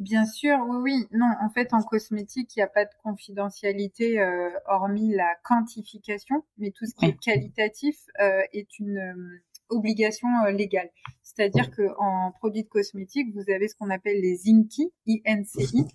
[0.00, 1.06] Bien sûr, oui, oui.
[1.12, 6.44] Non, en fait, en cosmétique, il n'y a pas de confidentialité euh, hormis la quantification,
[6.58, 10.90] mais tout ce qui est qualitatif euh, est une euh, obligation légale.
[11.22, 15.86] C'est-à-dire que en produits de cosmétique, vous avez ce qu'on appelle les INCI, INCI,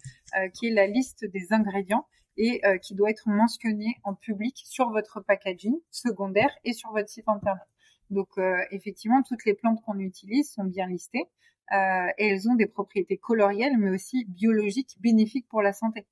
[0.53, 2.05] qui est la liste des ingrédients
[2.37, 7.27] et qui doit être mentionné en public sur votre packaging secondaire et sur votre site
[7.27, 7.63] internet.
[8.09, 8.29] Donc
[8.71, 11.27] effectivement, toutes les plantes qu'on utilise sont bien listées
[11.71, 16.07] euh, et elles ont des propriétés colorielles, mais aussi biologiques bénéfiques pour la santé.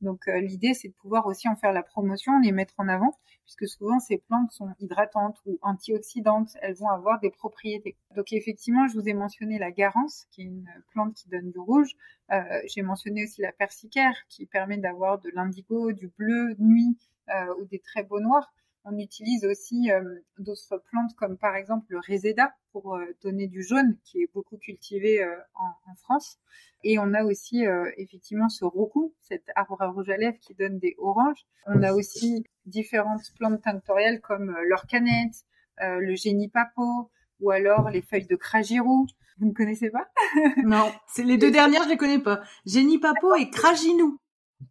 [0.00, 3.18] Donc euh, l'idée, c'est de pouvoir aussi en faire la promotion, les mettre en avant,
[3.44, 7.96] puisque souvent ces plantes sont hydratantes ou antioxydantes, elles vont avoir des propriétés.
[8.16, 11.58] Donc effectivement, je vous ai mentionné la garance, qui est une plante qui donne du
[11.58, 11.90] rouge.
[12.32, 16.96] Euh, J'ai mentionné aussi la persicaire, qui permet d'avoir de l'indigo, du bleu nuit
[17.28, 18.50] euh, ou des très beaux noirs.
[18.84, 20.02] On utilise aussi euh,
[20.38, 24.56] d'autres plantes comme par exemple le réséda pour euh, donner du jaune qui est beaucoup
[24.56, 26.38] cultivé euh, en, France.
[26.82, 27.64] Et on a aussi
[27.98, 31.44] effectivement ce roku, cet arbre à rouge à lèvres qui donne des oranges.
[31.66, 35.44] On a aussi différentes plantes tinctoriales comme l'orcanette,
[35.78, 39.06] le génipapo ou alors les feuilles de cragirou.
[39.38, 40.08] Vous ne connaissez pas?
[40.64, 42.42] Non, c'est les deux dernières, je les connais pas.
[42.64, 44.18] Génipapo et craginou.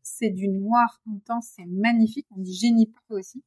[0.01, 2.27] C'est du noir intense, c'est magnifique.
[2.35, 3.43] On dit génipapo aussi.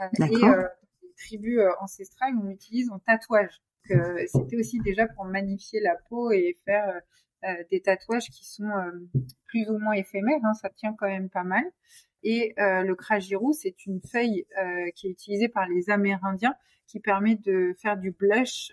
[0.00, 0.68] Euh, et euh,
[1.02, 3.60] les tribus euh, ancestrales, on utilise en tatouage.
[3.86, 7.02] C'était aussi déjà pour magnifier la peau et faire
[7.70, 8.70] des tatouages qui sont
[9.44, 10.40] plus ou moins éphémères.
[10.42, 11.64] Hein, ça tient quand même pas mal.
[12.22, 14.46] Et le krajirou, c'est une feuille
[14.96, 16.54] qui est utilisée par les Amérindiens
[16.86, 18.72] qui permet de faire du blush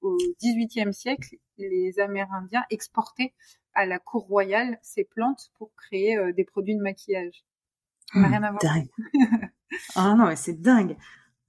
[0.00, 1.36] au XVIIIe siècle.
[1.58, 3.34] Les Amérindiens exportaient
[3.74, 7.44] à la cour royale ces plantes pour créer des produits de maquillage.
[8.14, 8.62] Ça n'a rien à voir.
[9.94, 10.96] ah non, mais c'est dingue.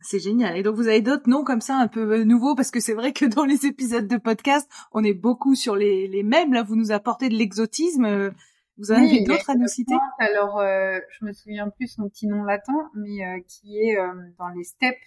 [0.06, 0.58] C'est génial.
[0.58, 2.56] Et donc vous avez d'autres noms comme ça un peu euh, nouveaux?
[2.56, 6.10] Parce que c'est vrai que dans les épisodes de podcast, on est beaucoup sur les,
[6.10, 6.52] les mêmes.
[6.52, 8.04] Là, vous nous apportez de l'exotisme.
[8.04, 8.32] Euh,
[8.78, 9.96] vous en avez d'autres à nous citer?
[10.20, 13.96] Alors, euh, je me souviens plus son petit nom latin, mais euh, qui est
[14.38, 14.98] dans les steppes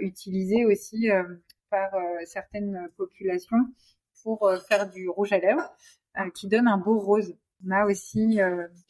[0.00, 1.08] utilisé aussi
[1.70, 1.90] par
[2.26, 3.56] certaines populations
[4.22, 5.74] pour faire du rouge à lèvres,
[6.34, 7.34] qui donne un beau rose.
[7.64, 8.38] On a aussi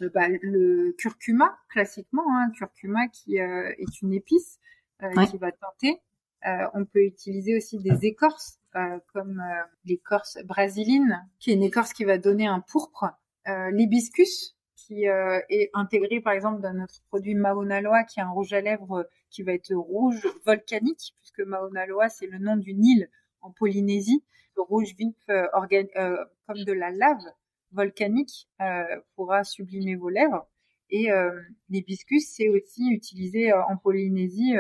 [0.00, 4.58] le, bah, le curcuma, classiquement, hein, curcuma qui est une épice
[5.02, 6.00] euh, qui va tenter.
[6.46, 9.42] Euh, on peut utiliser aussi des écorces euh, comme
[9.84, 13.06] l'écorce brasiline, qui est une écorce qui va donner un pourpre.
[13.72, 18.60] L'hibiscus, qui est intégré par exemple dans notre produit Mauna qui est un rouge à
[18.60, 23.50] lèvres qui va être rouge volcanique, puisque Mauna Loa c'est le nom d'une île en
[23.50, 24.22] Polynésie.
[24.56, 27.24] Le rouge vif comme de la lave
[27.72, 28.48] volcanique
[29.14, 30.46] pourra sublimer vos lèvres.
[30.90, 31.08] Et
[31.70, 34.54] l'hibiscus c'est aussi utilisé en Polynésie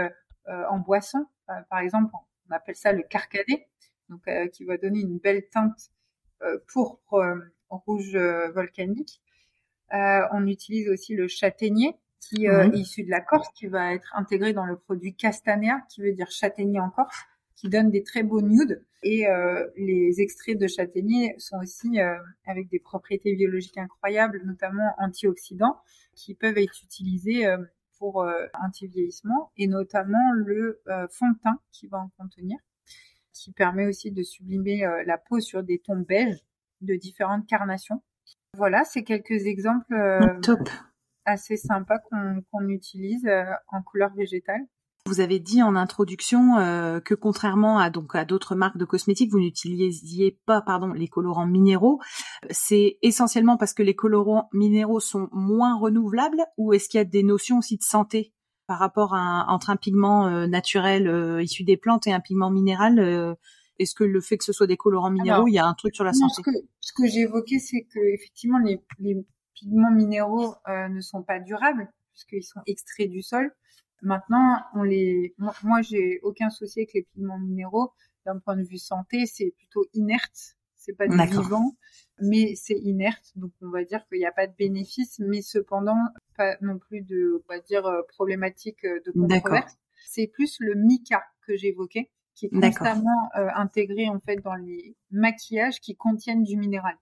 [0.48, 1.24] euh, en boisson.
[1.50, 2.12] Euh, par exemple,
[2.50, 3.68] on appelle ça le carcadet,
[4.08, 5.90] donc euh, qui va donner une belle teinte
[6.66, 7.38] pourpre
[7.70, 8.16] rouge
[8.52, 9.22] volcanique.
[9.92, 14.52] on utilise aussi le châtaignier, qui est issu de la Corse, qui va être intégré
[14.52, 17.22] dans le produit castanea, qui veut dire châtaignier en Corse,
[17.62, 18.84] qui donne des très beaux nudes.
[19.04, 19.24] Et
[19.76, 22.00] les extraits de châtaignier sont aussi
[22.44, 25.76] avec des propriétés biologiques incroyables, notamment antioxydants,
[26.14, 27.46] qui peuvent être utilisés
[28.02, 32.58] pour euh, anti-vieillissement et notamment le euh, fond de teint qui va en contenir,
[33.32, 36.44] qui permet aussi de sublimer euh, la peau sur des tons beiges
[36.80, 38.02] de différentes carnations.
[38.56, 39.94] Voilà, c'est quelques exemples
[40.42, 40.68] Top.
[41.26, 43.30] assez sympas qu'on utilise
[43.68, 44.66] en couleur végétale.
[45.06, 49.32] Vous avez dit en introduction euh, que contrairement à donc à d'autres marques de cosmétiques,
[49.32, 52.00] vous n'utilisiez pas pardon les colorants minéraux.
[52.50, 57.04] C'est essentiellement parce que les colorants minéraux sont moins renouvelables ou est-ce qu'il y a
[57.04, 58.32] des notions aussi de santé
[58.68, 62.50] par rapport à entre un pigment euh, naturel euh, issu des plantes et un pigment
[62.50, 63.36] minéral
[63.80, 65.96] Est-ce que le fait que ce soit des colorants minéraux, il y a un truc
[65.96, 66.34] sur la santé?
[66.36, 71.24] Ce que, ce que j'ai évoqué, c'est que effectivement les, les pigments minéraux ne sont
[71.24, 73.50] pas durables puisqu'ils sont extraits du sol.
[74.02, 77.92] Maintenant, on les, moi, j'ai aucun souci avec les pigments minéraux.
[78.26, 80.56] D'un point de vue santé, c'est plutôt inerte.
[80.74, 81.76] C'est pas du vivant,
[82.20, 83.30] mais c'est inerte.
[83.36, 85.96] Donc, on va dire qu'il n'y a pas de bénéfice, mais cependant,
[86.36, 89.76] pas non plus de, on va dire, euh, problématique euh, de controverse.
[90.08, 94.96] C'est plus le mica que j'évoquais, qui est constamment euh, intégré, en fait, dans les
[95.12, 96.96] maquillages qui contiennent du minéral.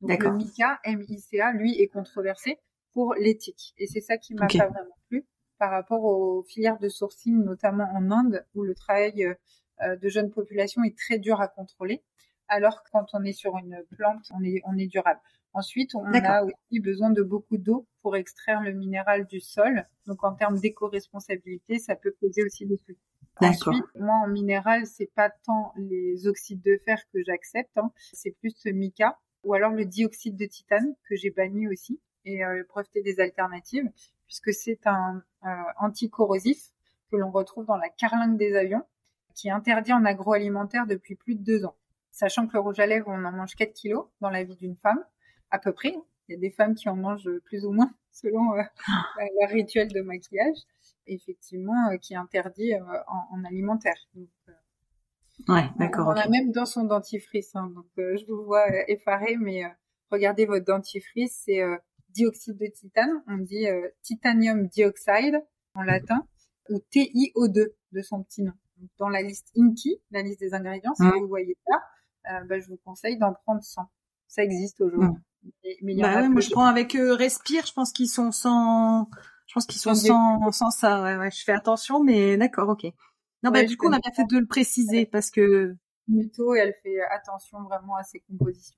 [0.00, 2.58] Donc, le mica, M-I-C-A, lui, est controversé
[2.94, 3.74] pour l'éthique.
[3.76, 5.26] Et c'est ça qui m'a pas vraiment plu
[5.58, 9.34] par rapport aux filières de sourcing, notamment en Inde, où le travail
[9.82, 12.02] euh, de jeunes populations est très dur à contrôler,
[12.48, 15.20] alors que quand on est sur une plante, on est, on est durable.
[15.54, 19.86] Ensuite, on a aussi besoin de beaucoup d'eau pour extraire le minéral du sol.
[20.06, 22.98] Donc, en termes d'éco-responsabilité, ça peut poser aussi des soucis.
[23.40, 27.92] Ensuite, moi, en minéral, c'est pas tant les oxydes de fer que j'accepte, hein.
[28.12, 32.44] c'est plus le mica ou alors le dioxyde de titane que j'ai banni aussi et
[32.44, 33.88] euh, breveté des alternatives
[34.28, 35.48] puisque c'est un euh,
[35.80, 36.70] anticorrosif
[37.10, 38.84] que l'on retrouve dans la carlingue des avions,
[39.34, 41.74] qui est interdit en agroalimentaire depuis plus de deux ans.
[42.10, 44.76] Sachant que le rouge à lèvres, on en mange 4 kilos dans la vie d'une
[44.76, 45.02] femme,
[45.50, 45.94] à peu près.
[46.28, 48.62] Il y a des femmes qui en mangent plus ou moins selon euh,
[49.40, 50.58] leur rituel de maquillage,
[51.06, 53.96] effectivement, euh, qui est interdit euh, en, alimentaire.
[54.14, 54.28] Donc,
[55.48, 56.08] ouais, d'accord.
[56.08, 57.54] On a même dans son dentifrice.
[57.56, 59.62] Hein, donc, je vous vois effaré, mais
[60.10, 61.62] regardez votre dentifrice, c'est
[62.10, 65.42] dioxyde de titane, on dit euh, titanium dioxide
[65.74, 66.26] en latin,
[66.68, 68.52] ou TiO2 de son petit nom.
[68.98, 71.82] dans la liste INCI, la liste des ingrédients, si vous voyez ça,
[72.32, 73.82] euh, bah, je vous conseille d'en prendre 100.
[74.26, 75.20] Ça existe aujourd'hui.
[75.82, 79.08] Mais, bah moi je prends avec euh, Respire, je pense qu'ils sont sans,
[79.46, 81.02] je pense qu'ils sont sans, sans, ça.
[81.02, 82.84] Ouais, ouais, je fais attention, mais d'accord, ok.
[83.42, 85.76] Non, bah du coup on a bien fait de le préciser parce que.
[86.08, 88.76] Muto, elle fait attention vraiment à ses compositions.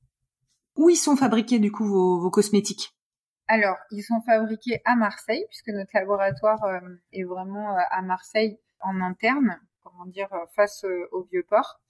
[0.77, 2.95] Où ils sont fabriqués du coup vos, vos cosmétiques?
[3.53, 6.79] Alors, ils sont fabriqués à Marseille, puisque notre laboratoire euh,
[7.13, 11.81] est vraiment euh, à Marseille en interne, comment dire, euh, face au vieux port.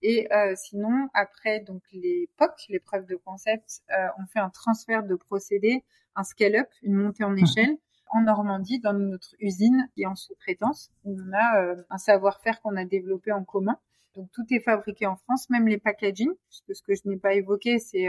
[0.00, 3.82] Et sinon, après donc les POC, les preuves de concept,
[4.18, 5.84] on fait un transfert de procédé,
[6.16, 7.38] un scale-up, une montée en mmh.
[7.38, 7.76] échelle
[8.10, 10.90] en Normandie, dans notre usine qui est en sous-traitance.
[11.04, 13.78] On a un savoir-faire qu'on a développé en commun.
[14.14, 17.34] Donc tout est fabriqué en France, même les packaging, puisque ce que je n'ai pas
[17.34, 18.08] évoqué, c'est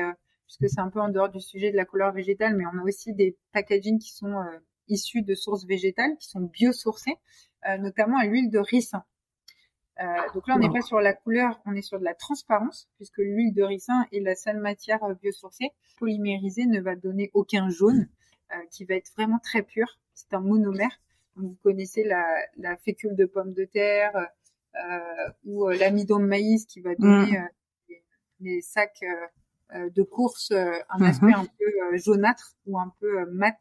[0.57, 2.83] puisque c'est un peu en dehors du sujet de la couleur végétale, mais on a
[2.83, 7.15] aussi des packaging qui sont euh, issus de sources végétales qui sont biosourcées,
[7.79, 9.03] notamment à l'huile de ricin.
[10.01, 12.89] Euh, donc là, on n'est pas sur la couleur, on est sur de la transparence,
[12.95, 15.71] puisque l'huile de ricin est la seule matière euh, biosourcée.
[15.97, 18.07] Polymérisée ne va donner aucun jaune,
[18.51, 19.99] euh, qui va être vraiment très pur.
[20.13, 20.99] C'est un monomère.
[21.35, 22.25] vous connaissez la,
[22.57, 24.11] la, fécule de pomme de terre
[25.43, 27.93] ou l'amidon de maïs qui va donner mm.
[28.39, 29.03] les, sacs
[29.73, 31.03] de course un mm-hmm.
[31.03, 33.57] aspect un peu jaunâtre ou un peu mat.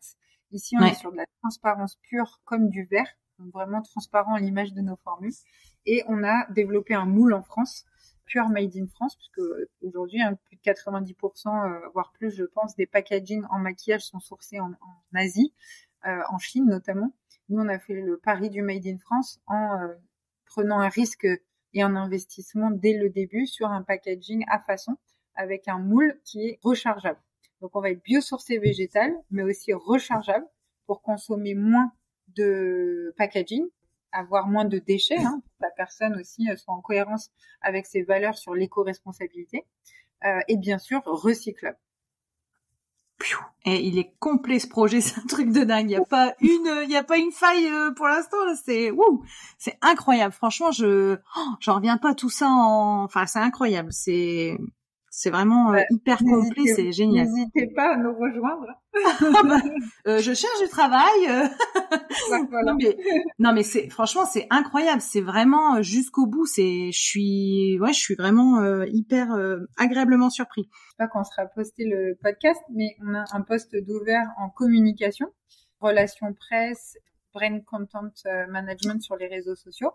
[0.53, 3.07] Ici, on est sur de la transparence pure comme du verre,
[3.39, 5.33] donc vraiment transparent à l'image de nos formules.
[5.87, 7.85] Et on a développé un moule en France,
[8.27, 9.41] pure made in France, puisque
[9.83, 14.21] aujourd'hui, hein, plus de 90%, euh, voire plus, je pense, des packaging en maquillage sont
[14.21, 14.73] sourcés en,
[15.15, 15.53] Asie,
[16.07, 17.13] euh, en Chine notamment.
[17.49, 19.95] Nous, on a fait le pari du made in France en euh,
[20.47, 21.27] prenant un risque
[21.73, 24.97] et un investissement dès le début sur un packaging à façon
[25.35, 27.21] avec un moule qui est rechargeable.
[27.61, 30.47] Donc, on va être biosourcé végétal, mais aussi rechargeable
[30.87, 31.93] pour consommer moins
[32.29, 33.67] de packaging
[34.13, 38.37] avoir moins de déchets, hein, la personne aussi euh, soit en cohérence avec ses valeurs
[38.37, 39.67] sur l'éco-responsabilité,
[40.25, 41.79] euh, et bien sûr recyclable.
[43.67, 45.91] Et il est complet ce projet, c'est un truc de dingue.
[45.91, 48.39] Il y a pas une, il y a pas une faille euh, pour l'instant.
[48.65, 48.91] C'est,
[49.59, 50.33] c'est incroyable.
[50.33, 53.93] Franchement, je, oh, j'en reviens pas tout ça en, enfin, c'est incroyable.
[53.93, 54.57] C'est,
[55.13, 57.27] c'est vraiment euh, hyper complet, c'est génial.
[57.27, 58.67] N'hésitez pas à nous rejoindre.
[59.45, 59.61] Bah,
[60.07, 61.27] euh, je cherche du travail.
[61.29, 61.47] Euh.
[62.65, 62.97] non mais,
[63.39, 66.47] non mais c'est franchement c'est incroyable, c'est vraiment jusqu'au bout.
[66.47, 69.29] C'est, je suis, ouais, je suis vraiment hyper
[69.77, 70.69] agréablement surpris.
[70.73, 74.49] Je sais pas quand sera posté le podcast, mais on a un poste d'ouvert en
[74.49, 75.27] communication,
[75.81, 76.97] relations presse,
[77.33, 78.13] brain content
[78.49, 79.93] management sur les réseaux sociaux,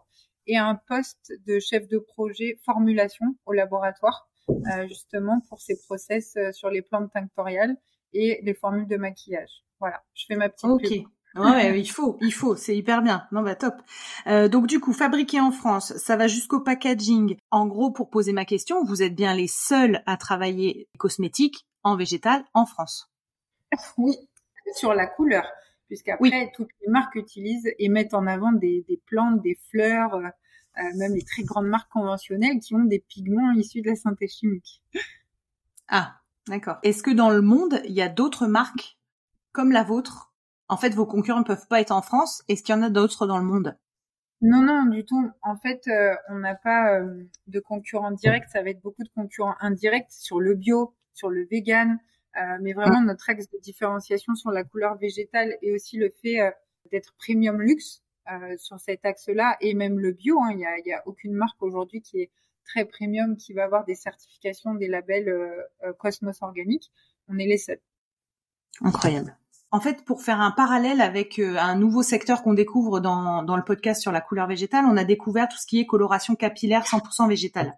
[0.47, 4.28] et un poste de chef de projet formulation au laboratoire
[4.88, 7.75] justement pour ces process euh, sur les plantes tinctoriales
[8.13, 9.63] et les formules de maquillage.
[9.79, 11.05] Voilà, je fais ma petite Ok.
[11.36, 13.27] Ouais, il faut, il faut, c'est hyper bien.
[13.34, 13.75] Non, bah top.
[14.25, 17.36] Euh, donc du coup, fabriqué en France, ça va jusqu'au packaging.
[17.51, 21.97] En gros, pour poser ma question, vous êtes bien les seuls à travailler cosmétiques en
[21.97, 23.12] végétal en France.
[23.97, 24.15] Oui,
[24.75, 25.45] sur la couleur,
[25.88, 30.29] puisqu'après toutes les marques utilisent et mettent en avant des, des plantes, des fleurs, euh,
[30.95, 34.83] même les très grandes marques conventionnelles qui ont des pigments issus de la synthèse chimique.
[35.88, 36.15] Ah,
[36.47, 36.77] d'accord.
[36.83, 38.97] Est-ce que dans le monde, il y a d'autres marques
[39.51, 40.33] comme la vôtre?
[40.67, 42.43] En fait, vos concurrents ne peuvent pas être en France.
[42.47, 43.77] Est-ce qu'il y en a d'autres dans le monde?
[44.41, 45.31] Non, non, du tout.
[45.43, 48.49] En fait, euh, on n'a pas euh, de concurrents directs.
[48.49, 51.99] Ça va être beaucoup de concurrents indirects sur le bio, sur le vegan.
[52.61, 56.53] mais vraiment, notre axe de différenciation sur la couleur végétale et aussi le fait
[56.91, 58.03] d'être premium luxe.
[58.31, 60.41] Euh, sur cet axe-là et même le bio.
[60.41, 62.31] Hein, il n'y a, y a, aucune marque aujourd'hui qui est
[62.63, 66.91] très premium qui va avoir des certifications, des labels euh, euh, Cosmos organiques.
[67.27, 67.81] On est les seuls.
[68.81, 69.38] Incroyable.
[69.69, 73.63] En fait, pour faire un parallèle avec un nouveau secteur qu'on découvre dans, dans le
[73.63, 77.27] podcast sur la couleur végétale, on a découvert tout ce qui est coloration capillaire 100%
[77.27, 77.77] végétale.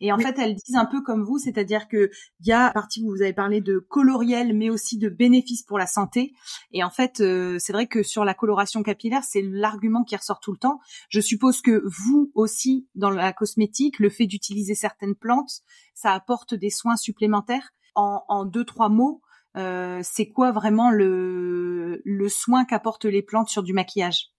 [0.00, 2.10] Et en fait, elles disent un peu comme vous, c'est-à-dire que
[2.40, 5.78] il y a partie où vous avez parlé de coloriel, mais aussi de bénéfices pour
[5.78, 6.32] la santé.
[6.72, 10.40] Et en fait, euh, c'est vrai que sur la coloration capillaire, c'est l'argument qui ressort
[10.40, 10.80] tout le temps.
[11.10, 15.60] Je suppose que vous aussi, dans la cosmétique, le fait d'utiliser certaines plantes,
[15.94, 17.70] ça apporte des soins supplémentaires.
[17.94, 19.20] En, en deux trois mots,
[19.56, 24.30] euh, c'est quoi vraiment le, le soin qu'apportent les plantes sur du maquillage?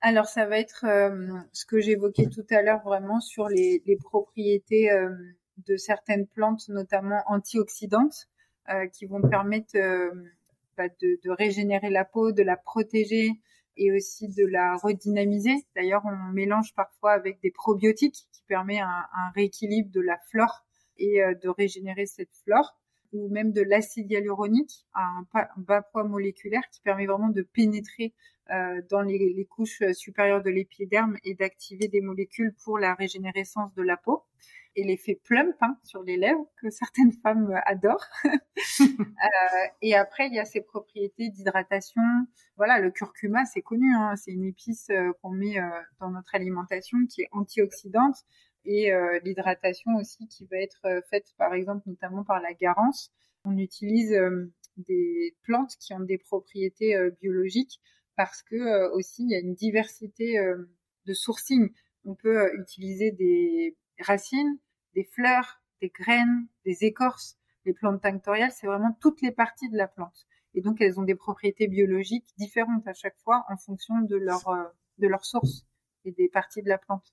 [0.00, 4.90] Alors ça va être euh, ce que j'évoquais tout à l'heure vraiment sur les, propriétés
[4.90, 5.10] euh,
[5.66, 8.28] de certaines plantes, notamment antioxydantes,
[8.68, 9.76] euh, qui vont permettre
[10.76, 13.32] bah, de, de, régénérer la peau, de la protéger
[13.76, 15.66] et aussi de la redynamiser.
[15.74, 20.64] D'ailleurs, on mélange parfois avec des probiotiques qui permet un, un rééquilibre de la flore
[20.96, 22.77] et de régénérer cette flore
[23.12, 28.14] ou même de l'acide hyaluronique à un bas poids moléculaire qui permet vraiment de pénétrer
[28.50, 33.74] euh, dans les, les, couches supérieures de l'épiderme et d'activer des molécules pour la régénérescence
[33.74, 34.24] de la peau.
[34.74, 38.06] Et l'effet plump hein, sur les lèvres que certaines femmes adorent.
[38.80, 38.86] euh,
[39.82, 42.02] et après, il y a ces propriétés d'hydratation.
[42.56, 43.92] Voilà, le curcuma, c'est connu.
[43.94, 45.68] Hein, c'est une épice euh, qu'on met euh,
[46.00, 48.24] dans notre alimentation qui est antioxydante
[48.64, 53.12] et euh, l'hydratation aussi qui va être euh, faite par exemple notamment par la garance.
[53.44, 57.80] On utilise euh, des plantes qui ont des propriétés biologiques
[58.16, 60.38] parce que aussi il y a une diversité
[61.04, 61.72] de sourcing.
[62.04, 64.58] On peut utiliser des racines,
[64.94, 67.36] des fleurs, des graines, des écorces.
[67.64, 70.26] Les plantes tinctoriales, c'est vraiment toutes les parties de la plante.
[70.54, 74.44] Et donc elles ont des propriétés biologiques différentes à chaque fois en fonction de leur
[74.98, 75.66] de leur source
[76.04, 77.12] et des parties de la plante.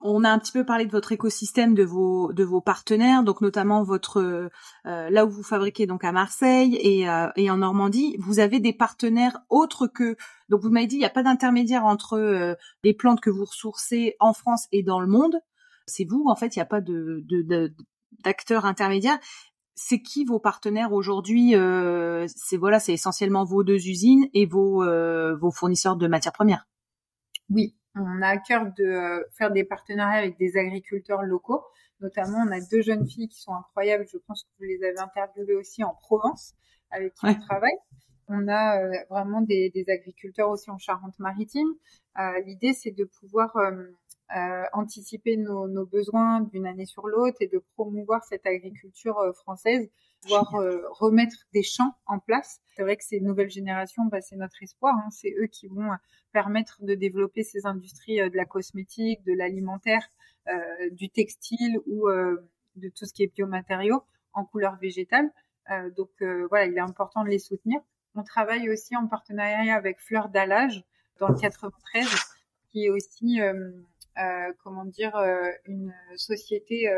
[0.00, 3.40] On a un petit peu parlé de votre écosystème, de vos de vos partenaires, donc
[3.40, 8.16] notamment votre euh, là où vous fabriquez donc à Marseille et, euh, et en Normandie.
[8.18, 10.16] Vous avez des partenaires autres que
[10.48, 13.44] donc vous m'avez dit il n'y a pas d'intermédiaire entre euh, les plantes que vous
[13.44, 15.36] ressourcez en France et dans le monde.
[15.86, 17.72] C'est vous en fait, il n'y a pas de, de,
[18.24, 19.18] d'acteurs intermédiaires.
[19.74, 21.54] C'est qui vos partenaires aujourd'hui
[22.26, 24.84] C'est voilà, c'est essentiellement vos deux usines et vos
[25.36, 26.66] vos fournisseurs de matières premières?
[27.50, 31.62] Oui, on a à cœur de euh, faire des partenariats avec des agriculteurs locaux.
[32.00, 34.06] Notamment, on a deux jeunes filles qui sont incroyables.
[34.12, 36.54] Je pense que vous les avez interviewées aussi en Provence,
[36.90, 37.76] avec qui on travaille.
[38.28, 41.68] On a euh, vraiment des, agriculteurs aussi en Charente-Maritime.
[42.18, 43.56] Euh, l'idée, c'est de pouvoir
[44.72, 49.88] anticiper nos, nos besoins d'une année sur l'autre et de promouvoir cette agriculture française
[50.22, 52.60] pouvoir euh, remettre des champs en place.
[52.74, 54.94] C'est vrai que ces nouvelles générations, bah, c'est notre espoir.
[54.96, 55.08] Hein.
[55.10, 55.96] C'est eux qui vont euh,
[56.32, 60.08] permettre de développer ces industries euh, de la cosmétique, de l'alimentaire,
[60.92, 65.28] du textile ou de tout ce qui est biomatériaux en couleur végétale.
[65.96, 67.80] donc voilà, il est important de les soutenir.
[68.14, 70.84] On travaille aussi en partenariat avec Fleur d'Alage
[71.18, 72.06] dans le 93,
[72.70, 73.40] qui est aussi,
[74.62, 75.16] comment dire,
[75.66, 76.88] une société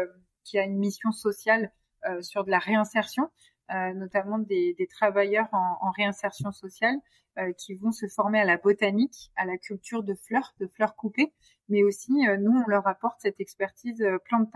[0.45, 1.73] qui a une mission sociale
[2.07, 3.29] euh, sur de la réinsertion,
[3.71, 6.97] euh, notamment des, travailleurs en, réinsertion sociale
[7.39, 10.95] euh, qui vont se former à la botanique, à la culture de fleurs, de fleurs
[10.95, 11.33] coupées,
[11.69, 14.49] mais aussi nous on leur apporte cette expertise plante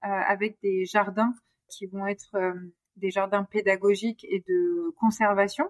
[0.00, 1.34] avec des jardins
[1.68, 2.36] qui vont être
[2.96, 5.68] des jardins pédagogiques et de conservation,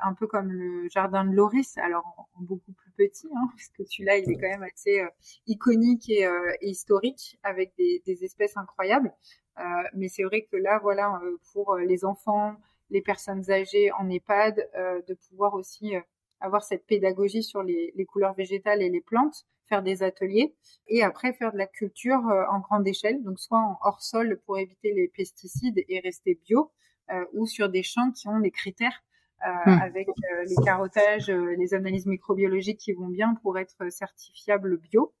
[0.00, 3.84] un peu comme le jardin de Loris, alors en, beaucoup plus petit, hein, parce que
[3.84, 5.02] celui-là il est quand même assez
[5.46, 6.26] iconique et,
[6.62, 9.12] historique avec des, des, espèces incroyables.
[9.58, 9.62] Euh,
[9.94, 12.56] mais c'est vrai que là, voilà, euh, pour euh, les enfants,
[12.90, 14.68] les personnes âgées en EHPAD,
[15.08, 15.94] de pouvoir aussi
[16.38, 20.54] avoir cette pédagogie sur les, les, couleurs végétales et les plantes, faire des ateliers
[20.86, 24.58] et après faire de la culture en grande échelle, donc soit en hors sol pour
[24.58, 26.70] éviter les pesticides et rester bio,
[27.12, 29.04] euh, ou sur des champs qui ont les critères
[29.44, 29.80] euh, hmm.
[29.82, 30.08] avec
[30.46, 35.12] les carottages, les analyses microbiologiques qui vont bien pour être certifiables bio.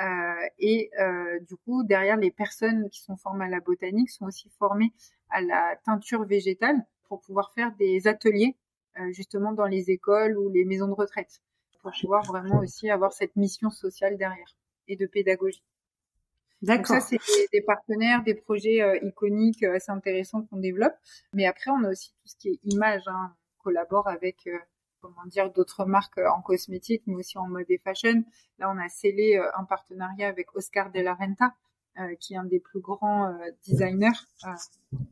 [0.00, 4.26] Euh, et euh, du coup, derrière, les personnes qui sont formées à la botanique sont
[4.26, 4.92] aussi formées
[5.30, 6.76] à la teinture végétale
[7.08, 8.56] pour pouvoir faire des ateliers
[8.98, 11.40] euh, justement dans les écoles ou les maisons de retraite
[11.82, 14.56] pour pouvoir vraiment aussi avoir cette mission sociale derrière
[14.88, 15.64] et de pédagogie.
[16.62, 17.00] D'accord.
[17.00, 17.18] Ça, c'est
[17.52, 20.94] des, partenaires, des projets iconiques assez intéressants qu'on développe.
[21.34, 23.02] Mais après, on a aussi tout ce qui est image.
[23.08, 23.34] Hein.
[23.62, 24.48] Collabore avec
[25.02, 28.24] comment dire d'autres marques euh, en cosmétique, mais aussi en mode et fashion.
[28.58, 31.54] Là, on a scellé euh, un partenariat avec Oscar de la Renta,
[31.98, 33.36] euh, qui est un des plus grands
[33.66, 34.18] designers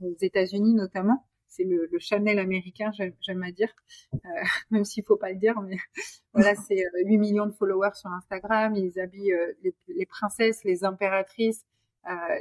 [0.01, 1.27] aux États-Unis notamment.
[1.49, 3.75] C'est le, Chanel américain, j'aime à dire,
[4.71, 5.79] même s'il faut pas le dire, mais
[6.33, 8.77] voilà, c'est 8 millions de followers sur Instagram.
[8.77, 9.35] Ils habillent
[9.89, 11.67] les, princesses, les impératrices,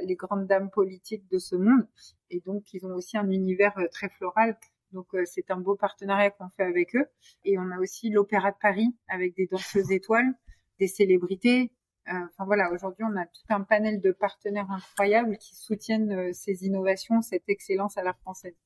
[0.02, 1.88] les grandes dames politiques de ce monde,
[2.30, 4.56] et donc ils ont aussi un univers très floral
[4.92, 7.06] donc euh, c'est un beau partenariat qu'on fait avec eux.
[7.44, 10.34] Et on a aussi l'Opéra de Paris avec des danseuses étoiles,
[10.78, 11.72] des célébrités.
[12.08, 16.30] Euh, enfin voilà, aujourd'hui on a tout un panel de partenaires incroyables qui soutiennent euh,
[16.32, 18.56] ces innovations, cette excellence à la française.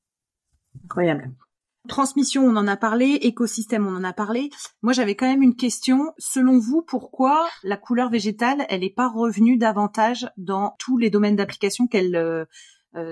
[0.83, 1.31] Incroyable.
[1.87, 4.49] Transmission, on en a parlé, écosystème, on en a parlé.
[4.81, 6.13] Moi, j'avais quand même une question.
[6.17, 11.35] Selon vous, pourquoi la couleur végétale, elle n'est pas revenue davantage dans tous les domaines
[11.35, 12.47] d'application qu'elle,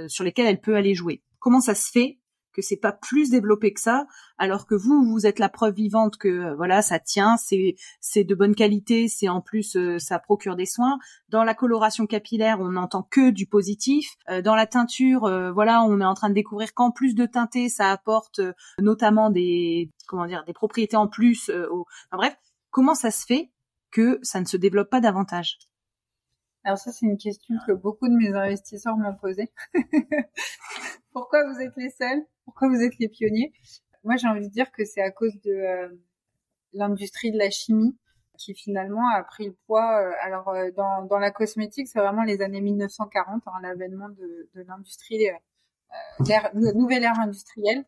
[0.08, 1.22] sur lesquels elle peut aller jouer?
[1.38, 2.18] Comment ça se fait?
[2.54, 4.06] Que c'est pas plus développé que ça,
[4.38, 8.24] alors que vous, vous êtes la preuve vivante que euh, voilà, ça tient, c'est c'est
[8.24, 11.00] de bonne qualité, c'est en plus euh, ça procure des soins.
[11.30, 14.16] Dans la coloration capillaire, on n'entend que du positif.
[14.30, 15.22] Euh, dans la teinture,
[15.54, 18.40] voilà, on est en train de découvrir qu'en plus de teinter, ça apporte
[18.80, 21.50] notamment des comment dire des propriétés en plus.
[21.50, 22.36] Enfin, bref,
[22.72, 23.52] comment ça se fait
[23.92, 25.58] que ça ne se développe pas davantage?
[26.64, 29.52] Alors ça, c'est une question que beaucoup de mes investisseurs m'ont posée.
[31.12, 32.26] Pourquoi vous êtes les seuls?
[32.46, 33.52] Pourquoi vous êtes les pionniers?
[34.04, 35.90] Moi, j'ai envie de dire que c'est à cause de euh,
[36.74, 37.98] l'industrie de la chimie
[38.38, 40.02] qui finalement a pris le poids.
[40.02, 44.62] Euh, alors euh, dans, la cosmétique, c'est vraiment les années 1940, hein, l'avènement de, de
[44.64, 47.86] l'industrie, euh, nouvelle ère industrielle,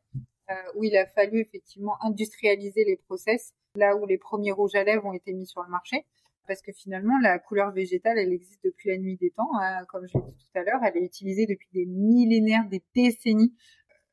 [0.76, 5.06] où il a fallu effectivement industrialiser les process, là où les premiers rouges à lèvres
[5.06, 6.06] ont été mis sur le marché
[6.48, 10.08] parce que finalement la couleur végétale elle existe depuis la nuit des temps hein, comme
[10.08, 13.54] je l'ai dit tout à l'heure elle est utilisée depuis des millénaires des décennies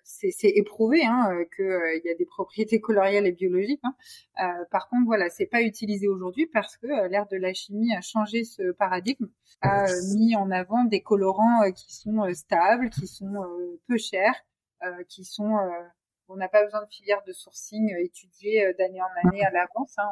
[0.04, 3.80] c'est éprouvé hein, euh, qu'il euh, y a des propriétés colorielles et biologiques.
[3.84, 3.94] Hein.
[4.42, 7.94] Euh, par contre, voilà, c'est pas utilisé aujourd'hui parce que euh, l'ère de la chimie
[7.94, 9.28] a changé ce paradigme,
[9.60, 13.32] a mis en avant des colorants qui sont stables, qui sont
[13.86, 14.34] peu chers,
[15.08, 15.56] qui sont
[16.28, 19.94] on n'a pas besoin de filière de sourcing étudiée d'année en année à l'avance.
[19.98, 20.08] Hein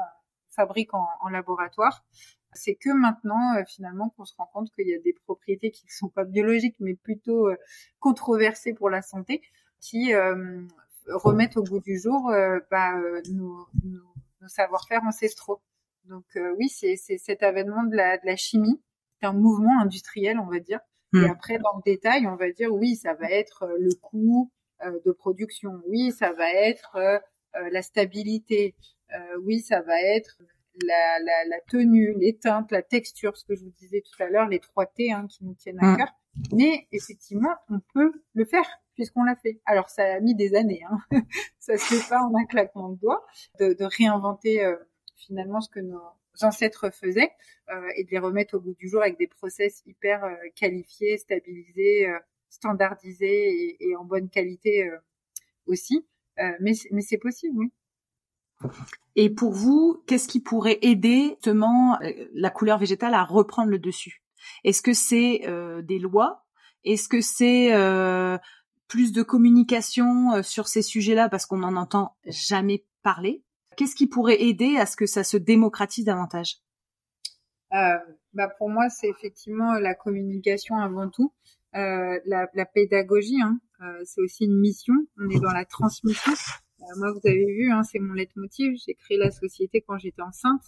[0.50, 2.04] fabrique en, en, laboratoire.
[2.52, 5.86] C'est que maintenant, euh, finalement, qu'on se rend compte qu'il y a des propriétés qui
[5.86, 7.56] ne sont pas biologiques, mais plutôt euh,
[8.00, 9.42] controversées pour la santé,
[9.80, 10.62] qui euh,
[11.06, 12.30] remettent au goût du jour
[12.70, 13.00] bah,
[13.32, 15.62] nos, nos, savoir-faire ancestraux.
[16.04, 16.26] Donc
[16.58, 18.82] oui, c'est cet avènement de la, de la chimie,
[19.18, 20.80] c'est un mouvement industriel, on va dire.
[21.14, 21.30] Et hmm.
[21.30, 24.50] après, dans le détail, on va dire oui, ça va être le coût
[24.84, 26.98] de production, oui, ça va être
[27.54, 28.76] la stabilité,
[29.42, 30.38] oui, ça va être
[30.86, 34.28] la, la, la, tenue, les teintes, la texture, ce que je vous disais tout à
[34.28, 35.96] l'heure, les trois T hein, qui nous tiennent à mm.
[35.96, 36.08] cœur.
[36.52, 39.60] Mais effectivement, on peut le faire puisqu'on l'a fait.
[39.64, 40.98] Alors ça a mis des années, hein.
[41.58, 43.24] ça se fait pas en un claquement de doigts
[43.58, 44.76] de, de réinventer euh,
[45.16, 46.00] finalement ce que nos
[46.42, 47.32] ancêtres faisaient
[47.70, 51.18] euh, et de les remettre au bout du jour avec des process hyper euh, qualifiés,
[51.18, 54.90] stabilisés, euh, standardisés et, et, en bonne qualité
[55.66, 56.06] aussi.
[56.60, 57.72] mais mais c'est possible, oui.
[59.16, 63.78] Et pour vous, qu'est-ce qui pourrait aider justement euh, la couleur végétale à reprendre le
[63.78, 64.22] dessus?
[64.64, 66.44] Est-ce que c'est euh, des lois?
[66.84, 68.38] Est-ce que c'est euh,
[68.88, 73.42] plus de communication sur ces sujets-là parce qu'on n'en entend jamais parler?
[73.76, 76.56] Qu'est-ce qui pourrait aider à ce que ça se démocratise davantage?
[77.70, 81.32] Bah pour moi, c'est effectivement la communication avant tout,
[81.74, 83.40] la, la, pédagogie.
[83.42, 83.60] Hein.
[84.04, 84.94] c'est aussi une mission.
[85.18, 86.32] On est dans la transmission.
[86.82, 88.76] Euh, moi, vous avez vu, hein, c'est mon leitmotiv.
[88.86, 90.62] J'ai créé la société quand j'étais enceinte,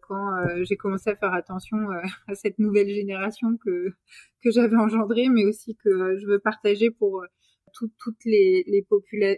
[0.00, 3.94] quand euh, j'ai commencé à faire attention euh, à cette nouvelle génération que
[4.42, 7.24] que j'avais engendrée, mais aussi que je veux partager pour
[7.72, 8.86] toutes les les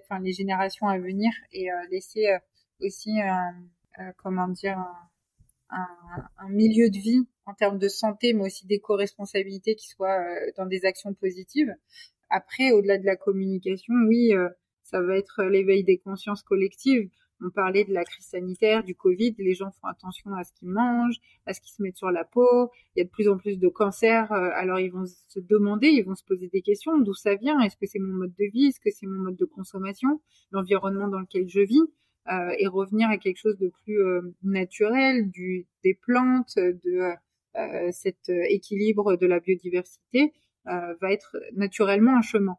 [0.04, 2.26] enfin les générations à venir, et laisser
[2.80, 3.16] aussi
[4.18, 4.78] comment dire
[5.70, 5.86] un,
[6.38, 10.20] un, milieu de vie en termes de santé, mais aussi d'éco-responsabilité qui soit
[10.56, 11.74] dans des actions positives.
[12.30, 14.32] Après, au-delà de la communication, oui,
[14.90, 17.10] ça va être l'éveil des consciences collectives.
[17.40, 20.70] On parlait de la crise sanitaire, du Covid, les gens font attention à ce qu'ils
[20.70, 22.70] mangent, à ce qu'ils se mettent sur la peau.
[22.96, 25.88] Il y a de plus en plus de cancers, euh, alors ils vont se demander,
[25.88, 27.60] ils vont se poser des questions, d'où ça vient?
[27.60, 28.66] Est-ce que c'est mon mode de vie?
[28.66, 30.20] Est-ce que c'est mon mode de consommation?
[30.50, 31.82] L'environnement dans lequel je vis
[32.28, 37.12] euh, Et revenir à quelque chose de plus euh, naturel, du, des plantes, de
[37.56, 40.32] euh, cet équilibre de la biodiversité,
[40.64, 42.58] va être naturellement un chemin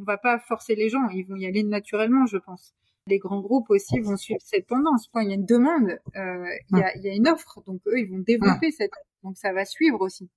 [0.00, 2.74] on va pas forcer les gens, ils vont y aller naturellement, je pense.
[3.06, 5.08] Les grands groupes aussi vont suivre cette tendance.
[5.12, 7.62] Quand il y a une demande, euh, il, y a, il y a une offre,
[7.66, 9.06] donc eux, ils vont développer cette offre.
[9.22, 10.30] Donc ça va suivre aussi.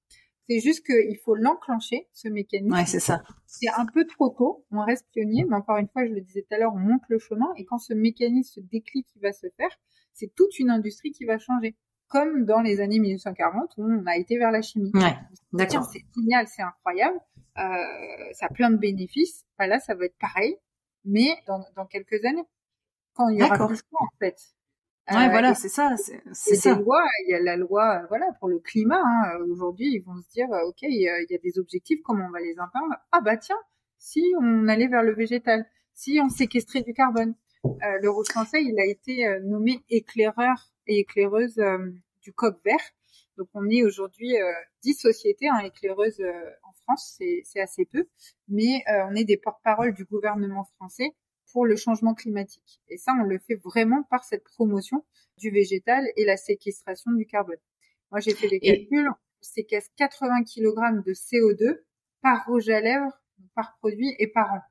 [0.50, 2.74] C'est juste qu'il faut l'enclencher, ce mécanisme.
[2.74, 3.24] Ouais, c'est ça.
[3.46, 4.66] C'est un peu trop tôt.
[4.72, 7.04] On reste pionnier, mais encore une fois, je le disais tout à l'heure, on monte
[7.08, 7.48] le chemin.
[7.56, 9.70] Et quand ce mécanisme, ce déclic qui va se faire,
[10.14, 11.76] c'est toute une industrie qui va changer.
[12.10, 14.92] Comme dans les années 1940, où on a été vers la chimie.
[14.94, 15.16] Ouais,
[15.54, 15.86] d'accord.
[15.86, 17.20] C'est génial, c'est incroyable.
[17.58, 19.46] Euh, ça a plein de bénéfices.
[19.58, 20.58] Bah là, ça va être pareil,
[21.06, 22.46] mais dans, dans quelques années,
[23.14, 24.38] quand il y aura plus en fait.
[25.12, 26.76] Ouais, euh, voilà, c'est ça, c'est ça.
[26.76, 29.02] Lois, il y a la loi, euh, voilà, pour le climat.
[29.04, 32.00] Hein, Aujourd'hui, ils vont se dire, ok, il y, a, il y, a, des objectifs,
[32.04, 32.96] comment on va les atteindre?
[33.12, 33.60] Ah bah tiens,
[33.98, 37.36] si on allait vers le végétal, si on séquestrait du carbone.
[37.66, 37.70] Euh,
[38.02, 41.62] le rouge français, il a été nommé éclaireur et éclaireuse
[42.22, 42.92] du coq vert.
[43.38, 44.52] Donc on est aujourd'hui euh,
[44.84, 46.22] 10 sociétés hein, éclaireuses
[46.64, 48.08] en France, c'est assez peu,
[48.48, 51.16] mais euh, on est des porte-parole du gouvernement français
[51.52, 52.82] pour le changement climatique.
[52.90, 55.06] Et ça, on le fait vraiment par cette promotion
[55.38, 57.58] du végétal et la séquestration du carbone.
[58.12, 61.82] Moi, j'ai fait les calculs, on séquestre 80 kg de CO2
[62.22, 63.12] par rouge à lèvres,
[63.56, 64.62] par produit et par an.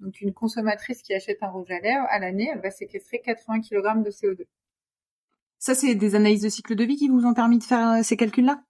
[0.00, 3.60] Donc, une consommatrice qui achète un rouge à lèvres à l'année, elle va séquestrer 80
[3.62, 4.44] kg de CO2.
[5.58, 8.02] Ça, c'est des analyses de cycle de vie qui vous ont permis de faire euh,
[8.02, 8.62] ces calculs-là?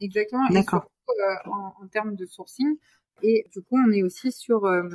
[0.00, 0.48] Exactement.
[0.50, 0.90] D'accord.
[1.20, 2.76] Euh, en, en, termes de sourcing.
[3.22, 4.88] Et du coup, on est aussi sur euh,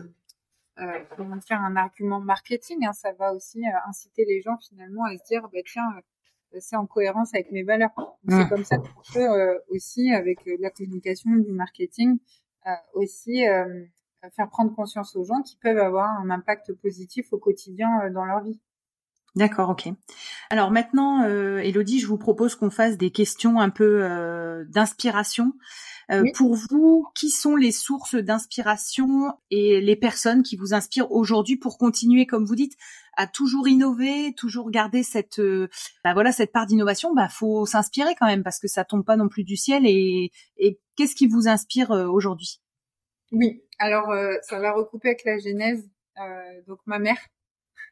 [0.79, 0.83] euh,
[1.15, 2.85] comment dire un argument marketing.
[2.85, 2.93] Hein.
[2.93, 5.87] Ça va aussi euh, inciter les gens finalement à se dire, bah tiens,
[6.59, 7.91] c'est en cohérence avec mes valeurs.
[8.27, 8.49] C'est mmh.
[8.49, 12.19] comme ça qu'on peut aussi, avec la communication, du marketing,
[12.93, 13.43] aussi
[14.35, 18.41] faire prendre conscience aux gens qui peuvent avoir un impact positif au quotidien dans leur
[18.41, 18.59] vie.
[19.35, 19.89] D'accord, ok.
[20.49, 25.53] Alors maintenant, Elodie, je vous propose qu'on fasse des questions un peu d'inspiration.
[26.11, 31.57] Euh, pour vous, qui sont les sources d'inspiration et les personnes qui vous inspirent aujourd'hui
[31.57, 32.77] pour continuer, comme vous dites,
[33.17, 35.67] à toujours innover, toujours garder cette, euh,
[36.03, 37.13] bah voilà, cette part d'innovation?
[37.13, 39.85] Bah, faut s'inspirer quand même parce que ça tombe pas non plus du ciel.
[39.85, 42.61] Et, et qu'est-ce qui vous inspire euh, aujourd'hui?
[43.31, 45.85] Oui, alors ça va recouper avec la genèse.
[46.65, 47.17] donc ma mère,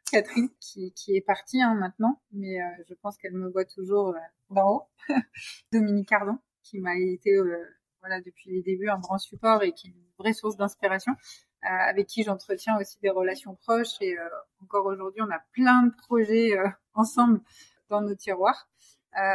[0.12, 4.10] Catherine qui, qui est partie hein, maintenant, mais euh, je pense qu'elle me voit toujours
[4.10, 4.84] euh, d'en haut.
[5.72, 7.58] Dominique Cardon, qui m'a été euh,
[8.06, 11.14] voilà depuis les débuts un grand support et qui est une vraie source d'inspiration,
[11.64, 14.16] avec qui j'entretiens aussi des relations proches et
[14.62, 16.52] encore aujourd'hui on a plein de projets
[16.94, 17.42] ensemble
[17.90, 18.68] dans nos tiroirs.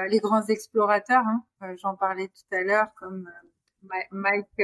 [0.08, 1.44] les grands explorateurs, hein,
[1.82, 3.28] j'en parlais tout à l'heure, comme
[4.12, 4.62] Mike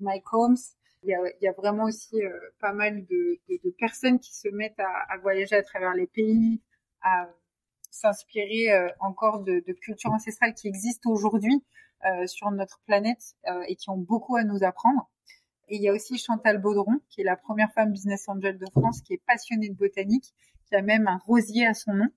[0.00, 0.56] Mike Holmes.
[1.02, 2.16] Il y a, il y a vraiment aussi
[2.58, 6.06] pas mal de, de, de, personnes qui se mettent à, à, voyager à travers les
[6.06, 6.60] pays,
[7.02, 7.28] à
[7.96, 8.68] s'inspirer
[9.00, 11.64] encore de, cultures ancestrales qui existent aujourd'hui
[12.04, 15.10] euh, sur notre planète euh, et qui ont beaucoup à nous apprendre.
[15.68, 18.66] Et il y a aussi Chantal Baudron, qui est la première femme business angel de
[18.70, 20.34] France, qui est passionnée de botanique,
[20.66, 22.08] qui a même un rosier à son nom,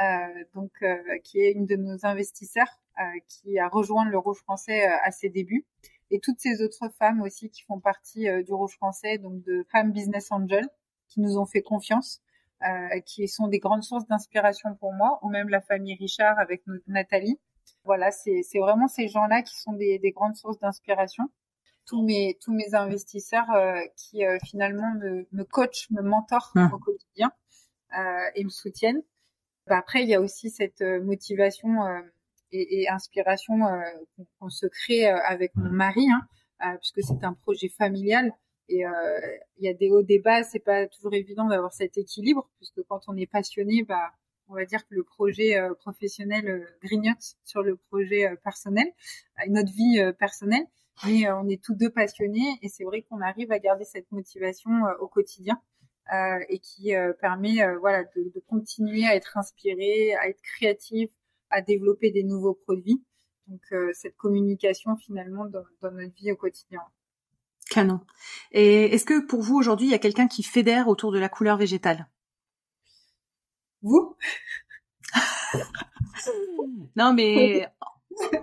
[0.00, 4.38] euh, donc euh, qui est une de nos investisseurs, euh, qui a rejoint le Rouge
[4.38, 5.64] français à ses débuts.
[6.10, 9.90] Et toutes ces autres femmes aussi qui font partie du Rouge français, donc de femmes
[9.90, 10.68] business angel,
[11.08, 12.22] qui nous ont fait confiance,
[13.04, 17.38] qui sont des grandes sources d'inspiration pour moi, ou même la famille Richard avec Nathalie,
[17.84, 21.24] voilà, c'est vraiment ces gens-là qui sont des, des grandes sources d'inspiration.
[21.86, 26.70] Tous mes tous mes investisseurs euh, qui euh, finalement me, me coachent, me mentorent ah.
[26.72, 27.30] au quotidien
[27.98, 29.02] euh, et me soutiennent.
[29.66, 32.00] Bah, après, il y a aussi cette euh, motivation euh,
[32.52, 33.58] et, et, inspiration
[34.38, 36.06] qu'on se crée avec mon mari,
[36.60, 38.32] hein, puisque c'est un projet familial.
[38.68, 38.82] Et
[39.58, 43.00] il y a des hauts débats, c'est pas toujours évident d'avoir cet équilibre, puisque quand
[43.08, 44.12] on est passionné, bah
[44.48, 48.86] on va dire que le projet euh, professionnel euh, grignote sur le projet euh, personnel,
[49.48, 50.66] notre vie personnelle.
[51.04, 54.70] Mais on est tous deux passionnés et c'est vrai qu'on arrive à garder cette motivation
[55.00, 55.60] au quotidien
[56.48, 61.10] et qui permet voilà de, de, continuer à être inspiré, à être créatif,
[61.50, 63.02] à développer des nouveaux produits.
[63.48, 63.60] Donc
[63.92, 66.80] cette communication finalement dans, dans notre vie au quotidien.
[67.74, 68.00] Canon.
[68.52, 71.28] Et est-ce que pour vous aujourd'hui il y a quelqu'un qui fédère autour de la
[71.28, 72.08] couleur végétale?
[73.82, 74.16] Vous?
[76.96, 77.68] Non, mais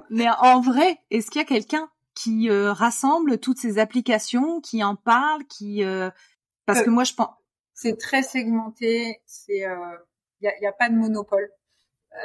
[0.09, 4.83] mais en vrai, est-ce qu'il y a quelqu'un qui euh, rassemble toutes ces applications, qui
[4.83, 6.09] en parle, qui euh,
[6.65, 7.29] parce que moi je pense
[7.73, 9.97] c'est très segmenté, c'est il euh,
[10.41, 11.49] y, a, y, a, pas de monopole.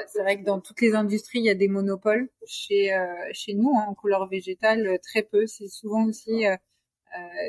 [0.08, 2.28] c'est vrai que dans toutes les industries, il y a des monopoles.
[2.46, 2.90] Chez
[3.32, 5.46] chez nous, hein, en couleur végétale, très peu.
[5.46, 6.44] C'est souvent aussi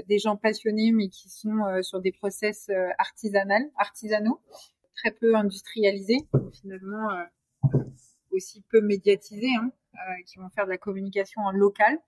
[0.08, 4.40] des gens passionnés, mais qui sont sur des process artisanaux, artisanaux
[4.98, 7.78] très peu industrialisés, finalement euh,
[8.32, 12.00] aussi peu médiatisés, hein, euh, qui vont faire de la communication en local.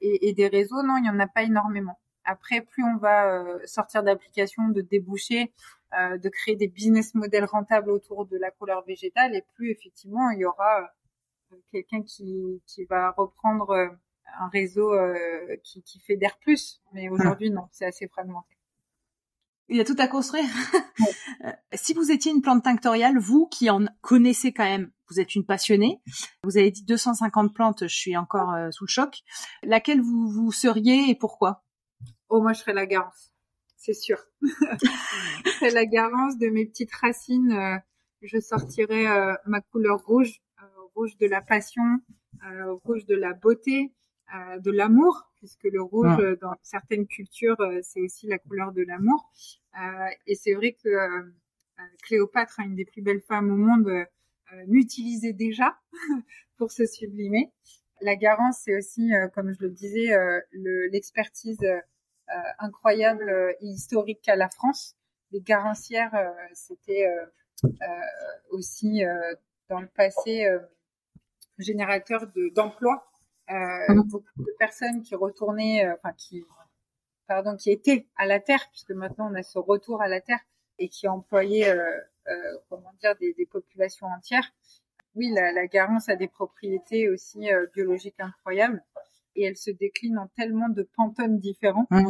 [0.00, 1.98] Et, et des réseaux, non, il n'y en a pas énormément.
[2.24, 5.52] Après, plus on va euh, sortir d'applications, de déboucher,
[5.98, 10.30] euh, de créer des business models rentables autour de la couleur végétale, et plus effectivement
[10.30, 10.92] il y aura
[11.70, 13.96] quelqu'un qui, qui va reprendre
[14.38, 14.92] un réseau
[15.62, 16.80] qui, qui fédère plus.
[16.92, 18.56] Mais aujourd'hui, non, c'est assez fragmenté.
[19.72, 20.44] Il y a tout à construire.
[21.44, 25.34] Euh, si vous étiez une plante tinctoriale, vous qui en connaissez quand même, vous êtes
[25.34, 26.00] une passionnée.
[26.44, 29.22] Vous avez dit 250 plantes, je suis encore euh, sous le choc.
[29.64, 31.64] Laquelle vous, vous seriez et pourquoi?
[32.28, 33.32] Oh, moi, je serais la garance.
[33.76, 34.18] C'est sûr.
[34.42, 37.50] serais la garance de mes petites racines.
[37.50, 37.76] Euh,
[38.20, 39.06] je sortirais
[39.46, 40.40] ma couleur rouge,
[40.94, 41.82] rouge de la passion,
[42.84, 43.92] rouge de la beauté,
[44.60, 46.36] de l'amour, puisque le rouge, ah.
[46.40, 49.30] dans certaines cultures, c'est aussi la couleur de l'amour.
[49.80, 51.22] Euh, et c'est vrai que euh,
[52.02, 54.04] Cléopâtre, une des plus belles femmes au monde, euh,
[54.66, 55.78] l'utilisait déjà
[56.58, 57.52] pour se sublimer.
[58.00, 60.10] La Garance, c'est aussi, comme je le disais,
[60.90, 61.64] l'expertise
[62.58, 64.96] incroyable et historique qu'a la France.
[65.30, 66.12] Les garancières,
[66.52, 67.06] c'était
[68.50, 69.02] aussi
[69.68, 70.48] dans le passé
[71.58, 72.26] générateur
[72.56, 73.11] d'emplois.
[73.48, 74.02] Mmh.
[74.02, 76.42] beaucoup de personnes qui retournaient, enfin qui
[77.26, 80.40] pardon, qui était à la terre, puisque maintenant on a ce retour à la terre
[80.78, 81.84] et qui employait, euh,
[82.28, 82.32] euh,
[82.68, 84.52] comment dire, des, des, populations entières.
[85.14, 88.82] Oui, la, la garance a des propriétés aussi euh, biologiques incroyables
[89.36, 91.86] et elle se décline en tellement de pantones différents.
[91.90, 92.08] Mmh.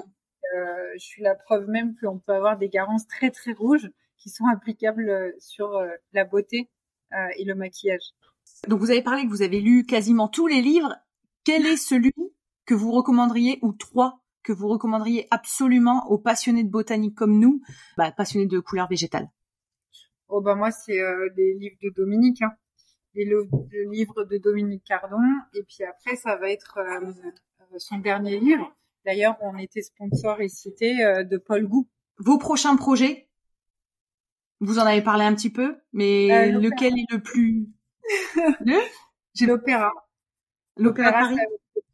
[0.54, 4.28] Euh, je suis la preuve même qu'on peut avoir des garances très très rouges qui
[4.28, 6.68] sont applicables euh, sur euh, la beauté
[7.36, 8.14] et le maquillage.
[8.68, 10.96] Donc vous avez parlé que vous avez lu quasiment tous les livres.
[11.44, 12.14] Quel est celui
[12.66, 17.62] que vous recommanderiez ou trois que vous recommanderiez absolument aux passionnés de botanique comme nous,
[17.96, 19.28] bah, passionnés de couleurs végétales?
[20.28, 22.52] Oh bah moi c'est euh, les livres de Dominique, hein.
[23.14, 23.46] les le,
[23.90, 25.18] livre de Dominique Cardon,
[25.52, 27.12] et puis après ça va être euh,
[27.60, 28.74] euh, son dernier livre.
[29.04, 31.86] D'ailleurs on était sponsor et cité euh, de Paul Gou.
[32.16, 33.28] Vos prochains projets?
[34.60, 37.68] Vous en avez parlé un petit peu, mais lequel est le plus?
[39.46, 39.92] L'opéra.
[40.76, 41.36] L'opéra Paris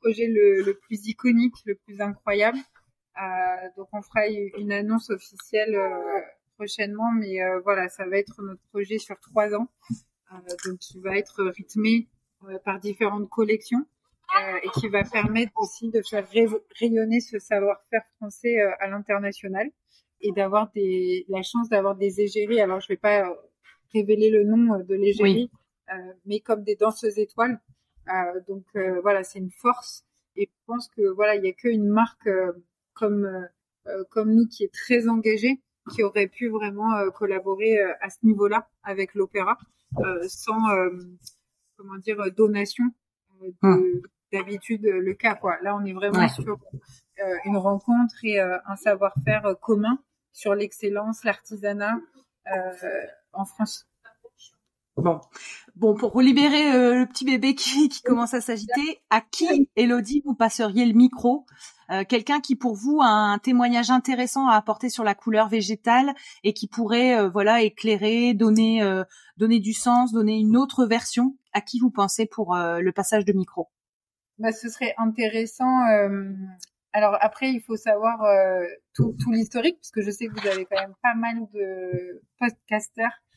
[0.01, 2.59] projet le, le, plus iconique, le plus incroyable.
[3.21, 6.21] Euh, donc on fera une annonce officielle euh,
[6.57, 9.69] prochainement, mais euh, voilà, ça va être notre projet sur trois ans,
[10.33, 12.09] euh, donc qui va être rythmé
[12.65, 13.85] par différentes collections
[14.63, 16.25] et qui va permettre aussi de faire
[16.79, 19.69] rayonner ce savoir-faire français à l'international
[20.21, 22.61] et d'avoir des la chance d'avoir des égéries.
[22.61, 23.29] Alors je vais pas
[23.93, 25.51] révéler le nom de l'égérie,
[26.27, 27.59] mais comme des danseuses étoiles.
[28.47, 28.65] Donc
[29.03, 30.05] voilà, c'est une force.
[30.37, 32.29] Et je pense que voilà, il y a qu'une marque
[32.95, 33.49] comme
[34.11, 35.61] comme nous qui est très engagée
[35.95, 39.57] qui aurait pu vraiment collaborer à ce niveau-là avec l'opéra
[40.29, 40.61] sans
[41.77, 42.85] comment dire donation
[43.63, 44.03] hum.
[44.33, 45.57] d'habitude le cas quoi.
[45.63, 46.59] Là on est vraiment sur
[47.45, 49.99] une rencontre et un savoir-faire commun
[50.39, 51.99] sur l'excellence, l'artisanat
[52.47, 53.88] euh, en France.
[55.01, 55.21] Bon,
[55.77, 60.23] bon, pour libérer euh, le petit bébé qui, qui commence à s'agiter, à qui, Elodie,
[60.25, 61.47] vous passeriez le micro
[61.91, 66.15] euh, Quelqu'un qui, pour vous, a un témoignage intéressant à apporter sur la couleur végétale
[66.43, 68.83] et qui pourrait, voilà, éclairer, donner,
[69.37, 71.37] donner du sens, donner une autre version?
[71.53, 73.69] À qui vous pensez pour le passage de micro?
[74.39, 75.85] Bah, ce serait intéressant
[76.93, 80.47] alors après, il faut savoir euh, tout, tout l'historique, parce que je sais que vous
[80.49, 83.28] avez quand même pas mal de podcasters euh,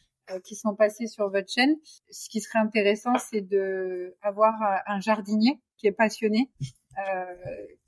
[0.44, 1.76] qui sont passés sur votre chaîne.
[2.10, 4.54] Ce qui serait intéressant, c'est de avoir
[4.88, 7.26] un jardinier qui est passionné, euh,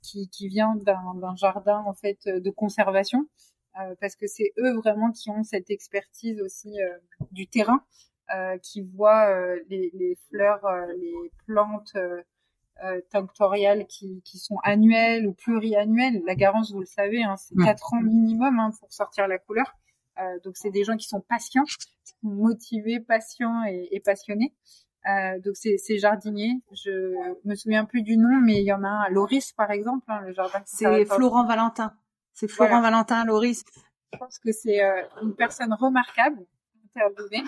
[0.02, 3.26] qui, qui vient d'un jardin en fait de conservation,
[4.00, 6.76] parce que c'est eux vraiment qui ont cette expertise aussi
[7.30, 7.84] du terrain,
[8.62, 10.66] qui voient les, les, fleurs,
[10.96, 11.96] les plantes
[12.82, 16.22] euh, tinctoriales qui, qui, sont annuelles ou pluriannuelles.
[16.26, 17.64] La garance, vous le savez, hein, c'est mm.
[17.64, 19.76] quatre ans minimum hein, pour sortir la couleur.
[20.18, 21.64] Euh, donc c'est des gens qui sont patients,
[22.22, 24.54] motivés, patients et, et passionnés.
[25.06, 26.62] Euh, donc c'est, jardinier.
[26.72, 30.04] Je me souviens plus du nom, mais il y en a un Loris par exemple,
[30.08, 30.62] hein, le jardin.
[30.64, 31.94] C'est Florent Valentin.
[32.32, 33.64] C'est Florent Valentin Loris.
[34.12, 36.46] Je pense que c'est euh, une personne remarquable
[36.96, 37.42] interviewée.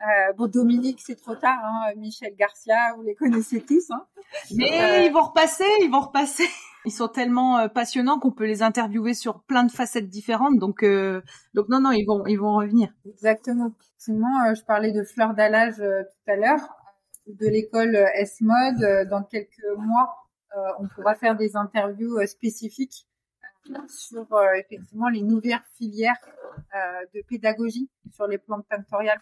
[0.00, 1.58] Euh, bon, Dominique, c'est trop tard.
[1.62, 1.92] Hein.
[1.96, 3.90] Michel Garcia, vous les connaissez tous.
[3.90, 4.06] Hein.
[4.54, 6.46] Mais euh, ils vont repasser, ils vont repasser.
[6.84, 10.58] Ils sont tellement euh, passionnants qu'on peut les interviewer sur plein de facettes différentes.
[10.58, 11.20] Donc, euh,
[11.52, 12.88] donc non, non, ils vont, ils vont revenir.
[13.04, 13.72] Exactement.
[13.98, 16.60] Sinon, je parlais de fleurs d'allage tout à l'heure,
[17.26, 19.08] de l'école S-Mode.
[19.10, 20.28] dans quelques mois,
[20.78, 23.06] on pourra faire des interviews spécifiques
[23.88, 24.26] sur
[24.56, 26.20] effectivement les nouvelles filières
[27.12, 29.20] de pédagogie sur les plantes pictoriales.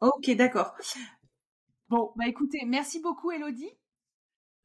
[0.00, 0.74] Ok, d'accord.
[1.88, 3.70] Bon, bah écoutez, merci beaucoup Elodie.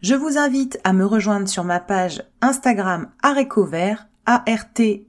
[0.01, 5.03] Je vous invite à me rejoindre sur ma page Instagram Arécovert, A-R-T-E-C-O-V-E-R-T,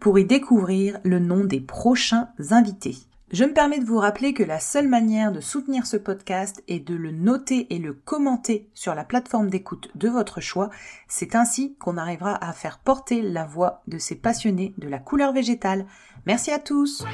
[0.00, 2.96] pour y découvrir le nom des prochains invités.
[3.30, 6.80] Je me permets de vous rappeler que la seule manière de soutenir ce podcast est
[6.80, 10.70] de le noter et le commenter sur la plateforme d'écoute de votre choix.
[11.08, 15.34] C'est ainsi qu'on arrivera à faire porter la voix de ces passionnés de la couleur
[15.34, 15.84] végétale.
[16.24, 17.04] Merci à tous.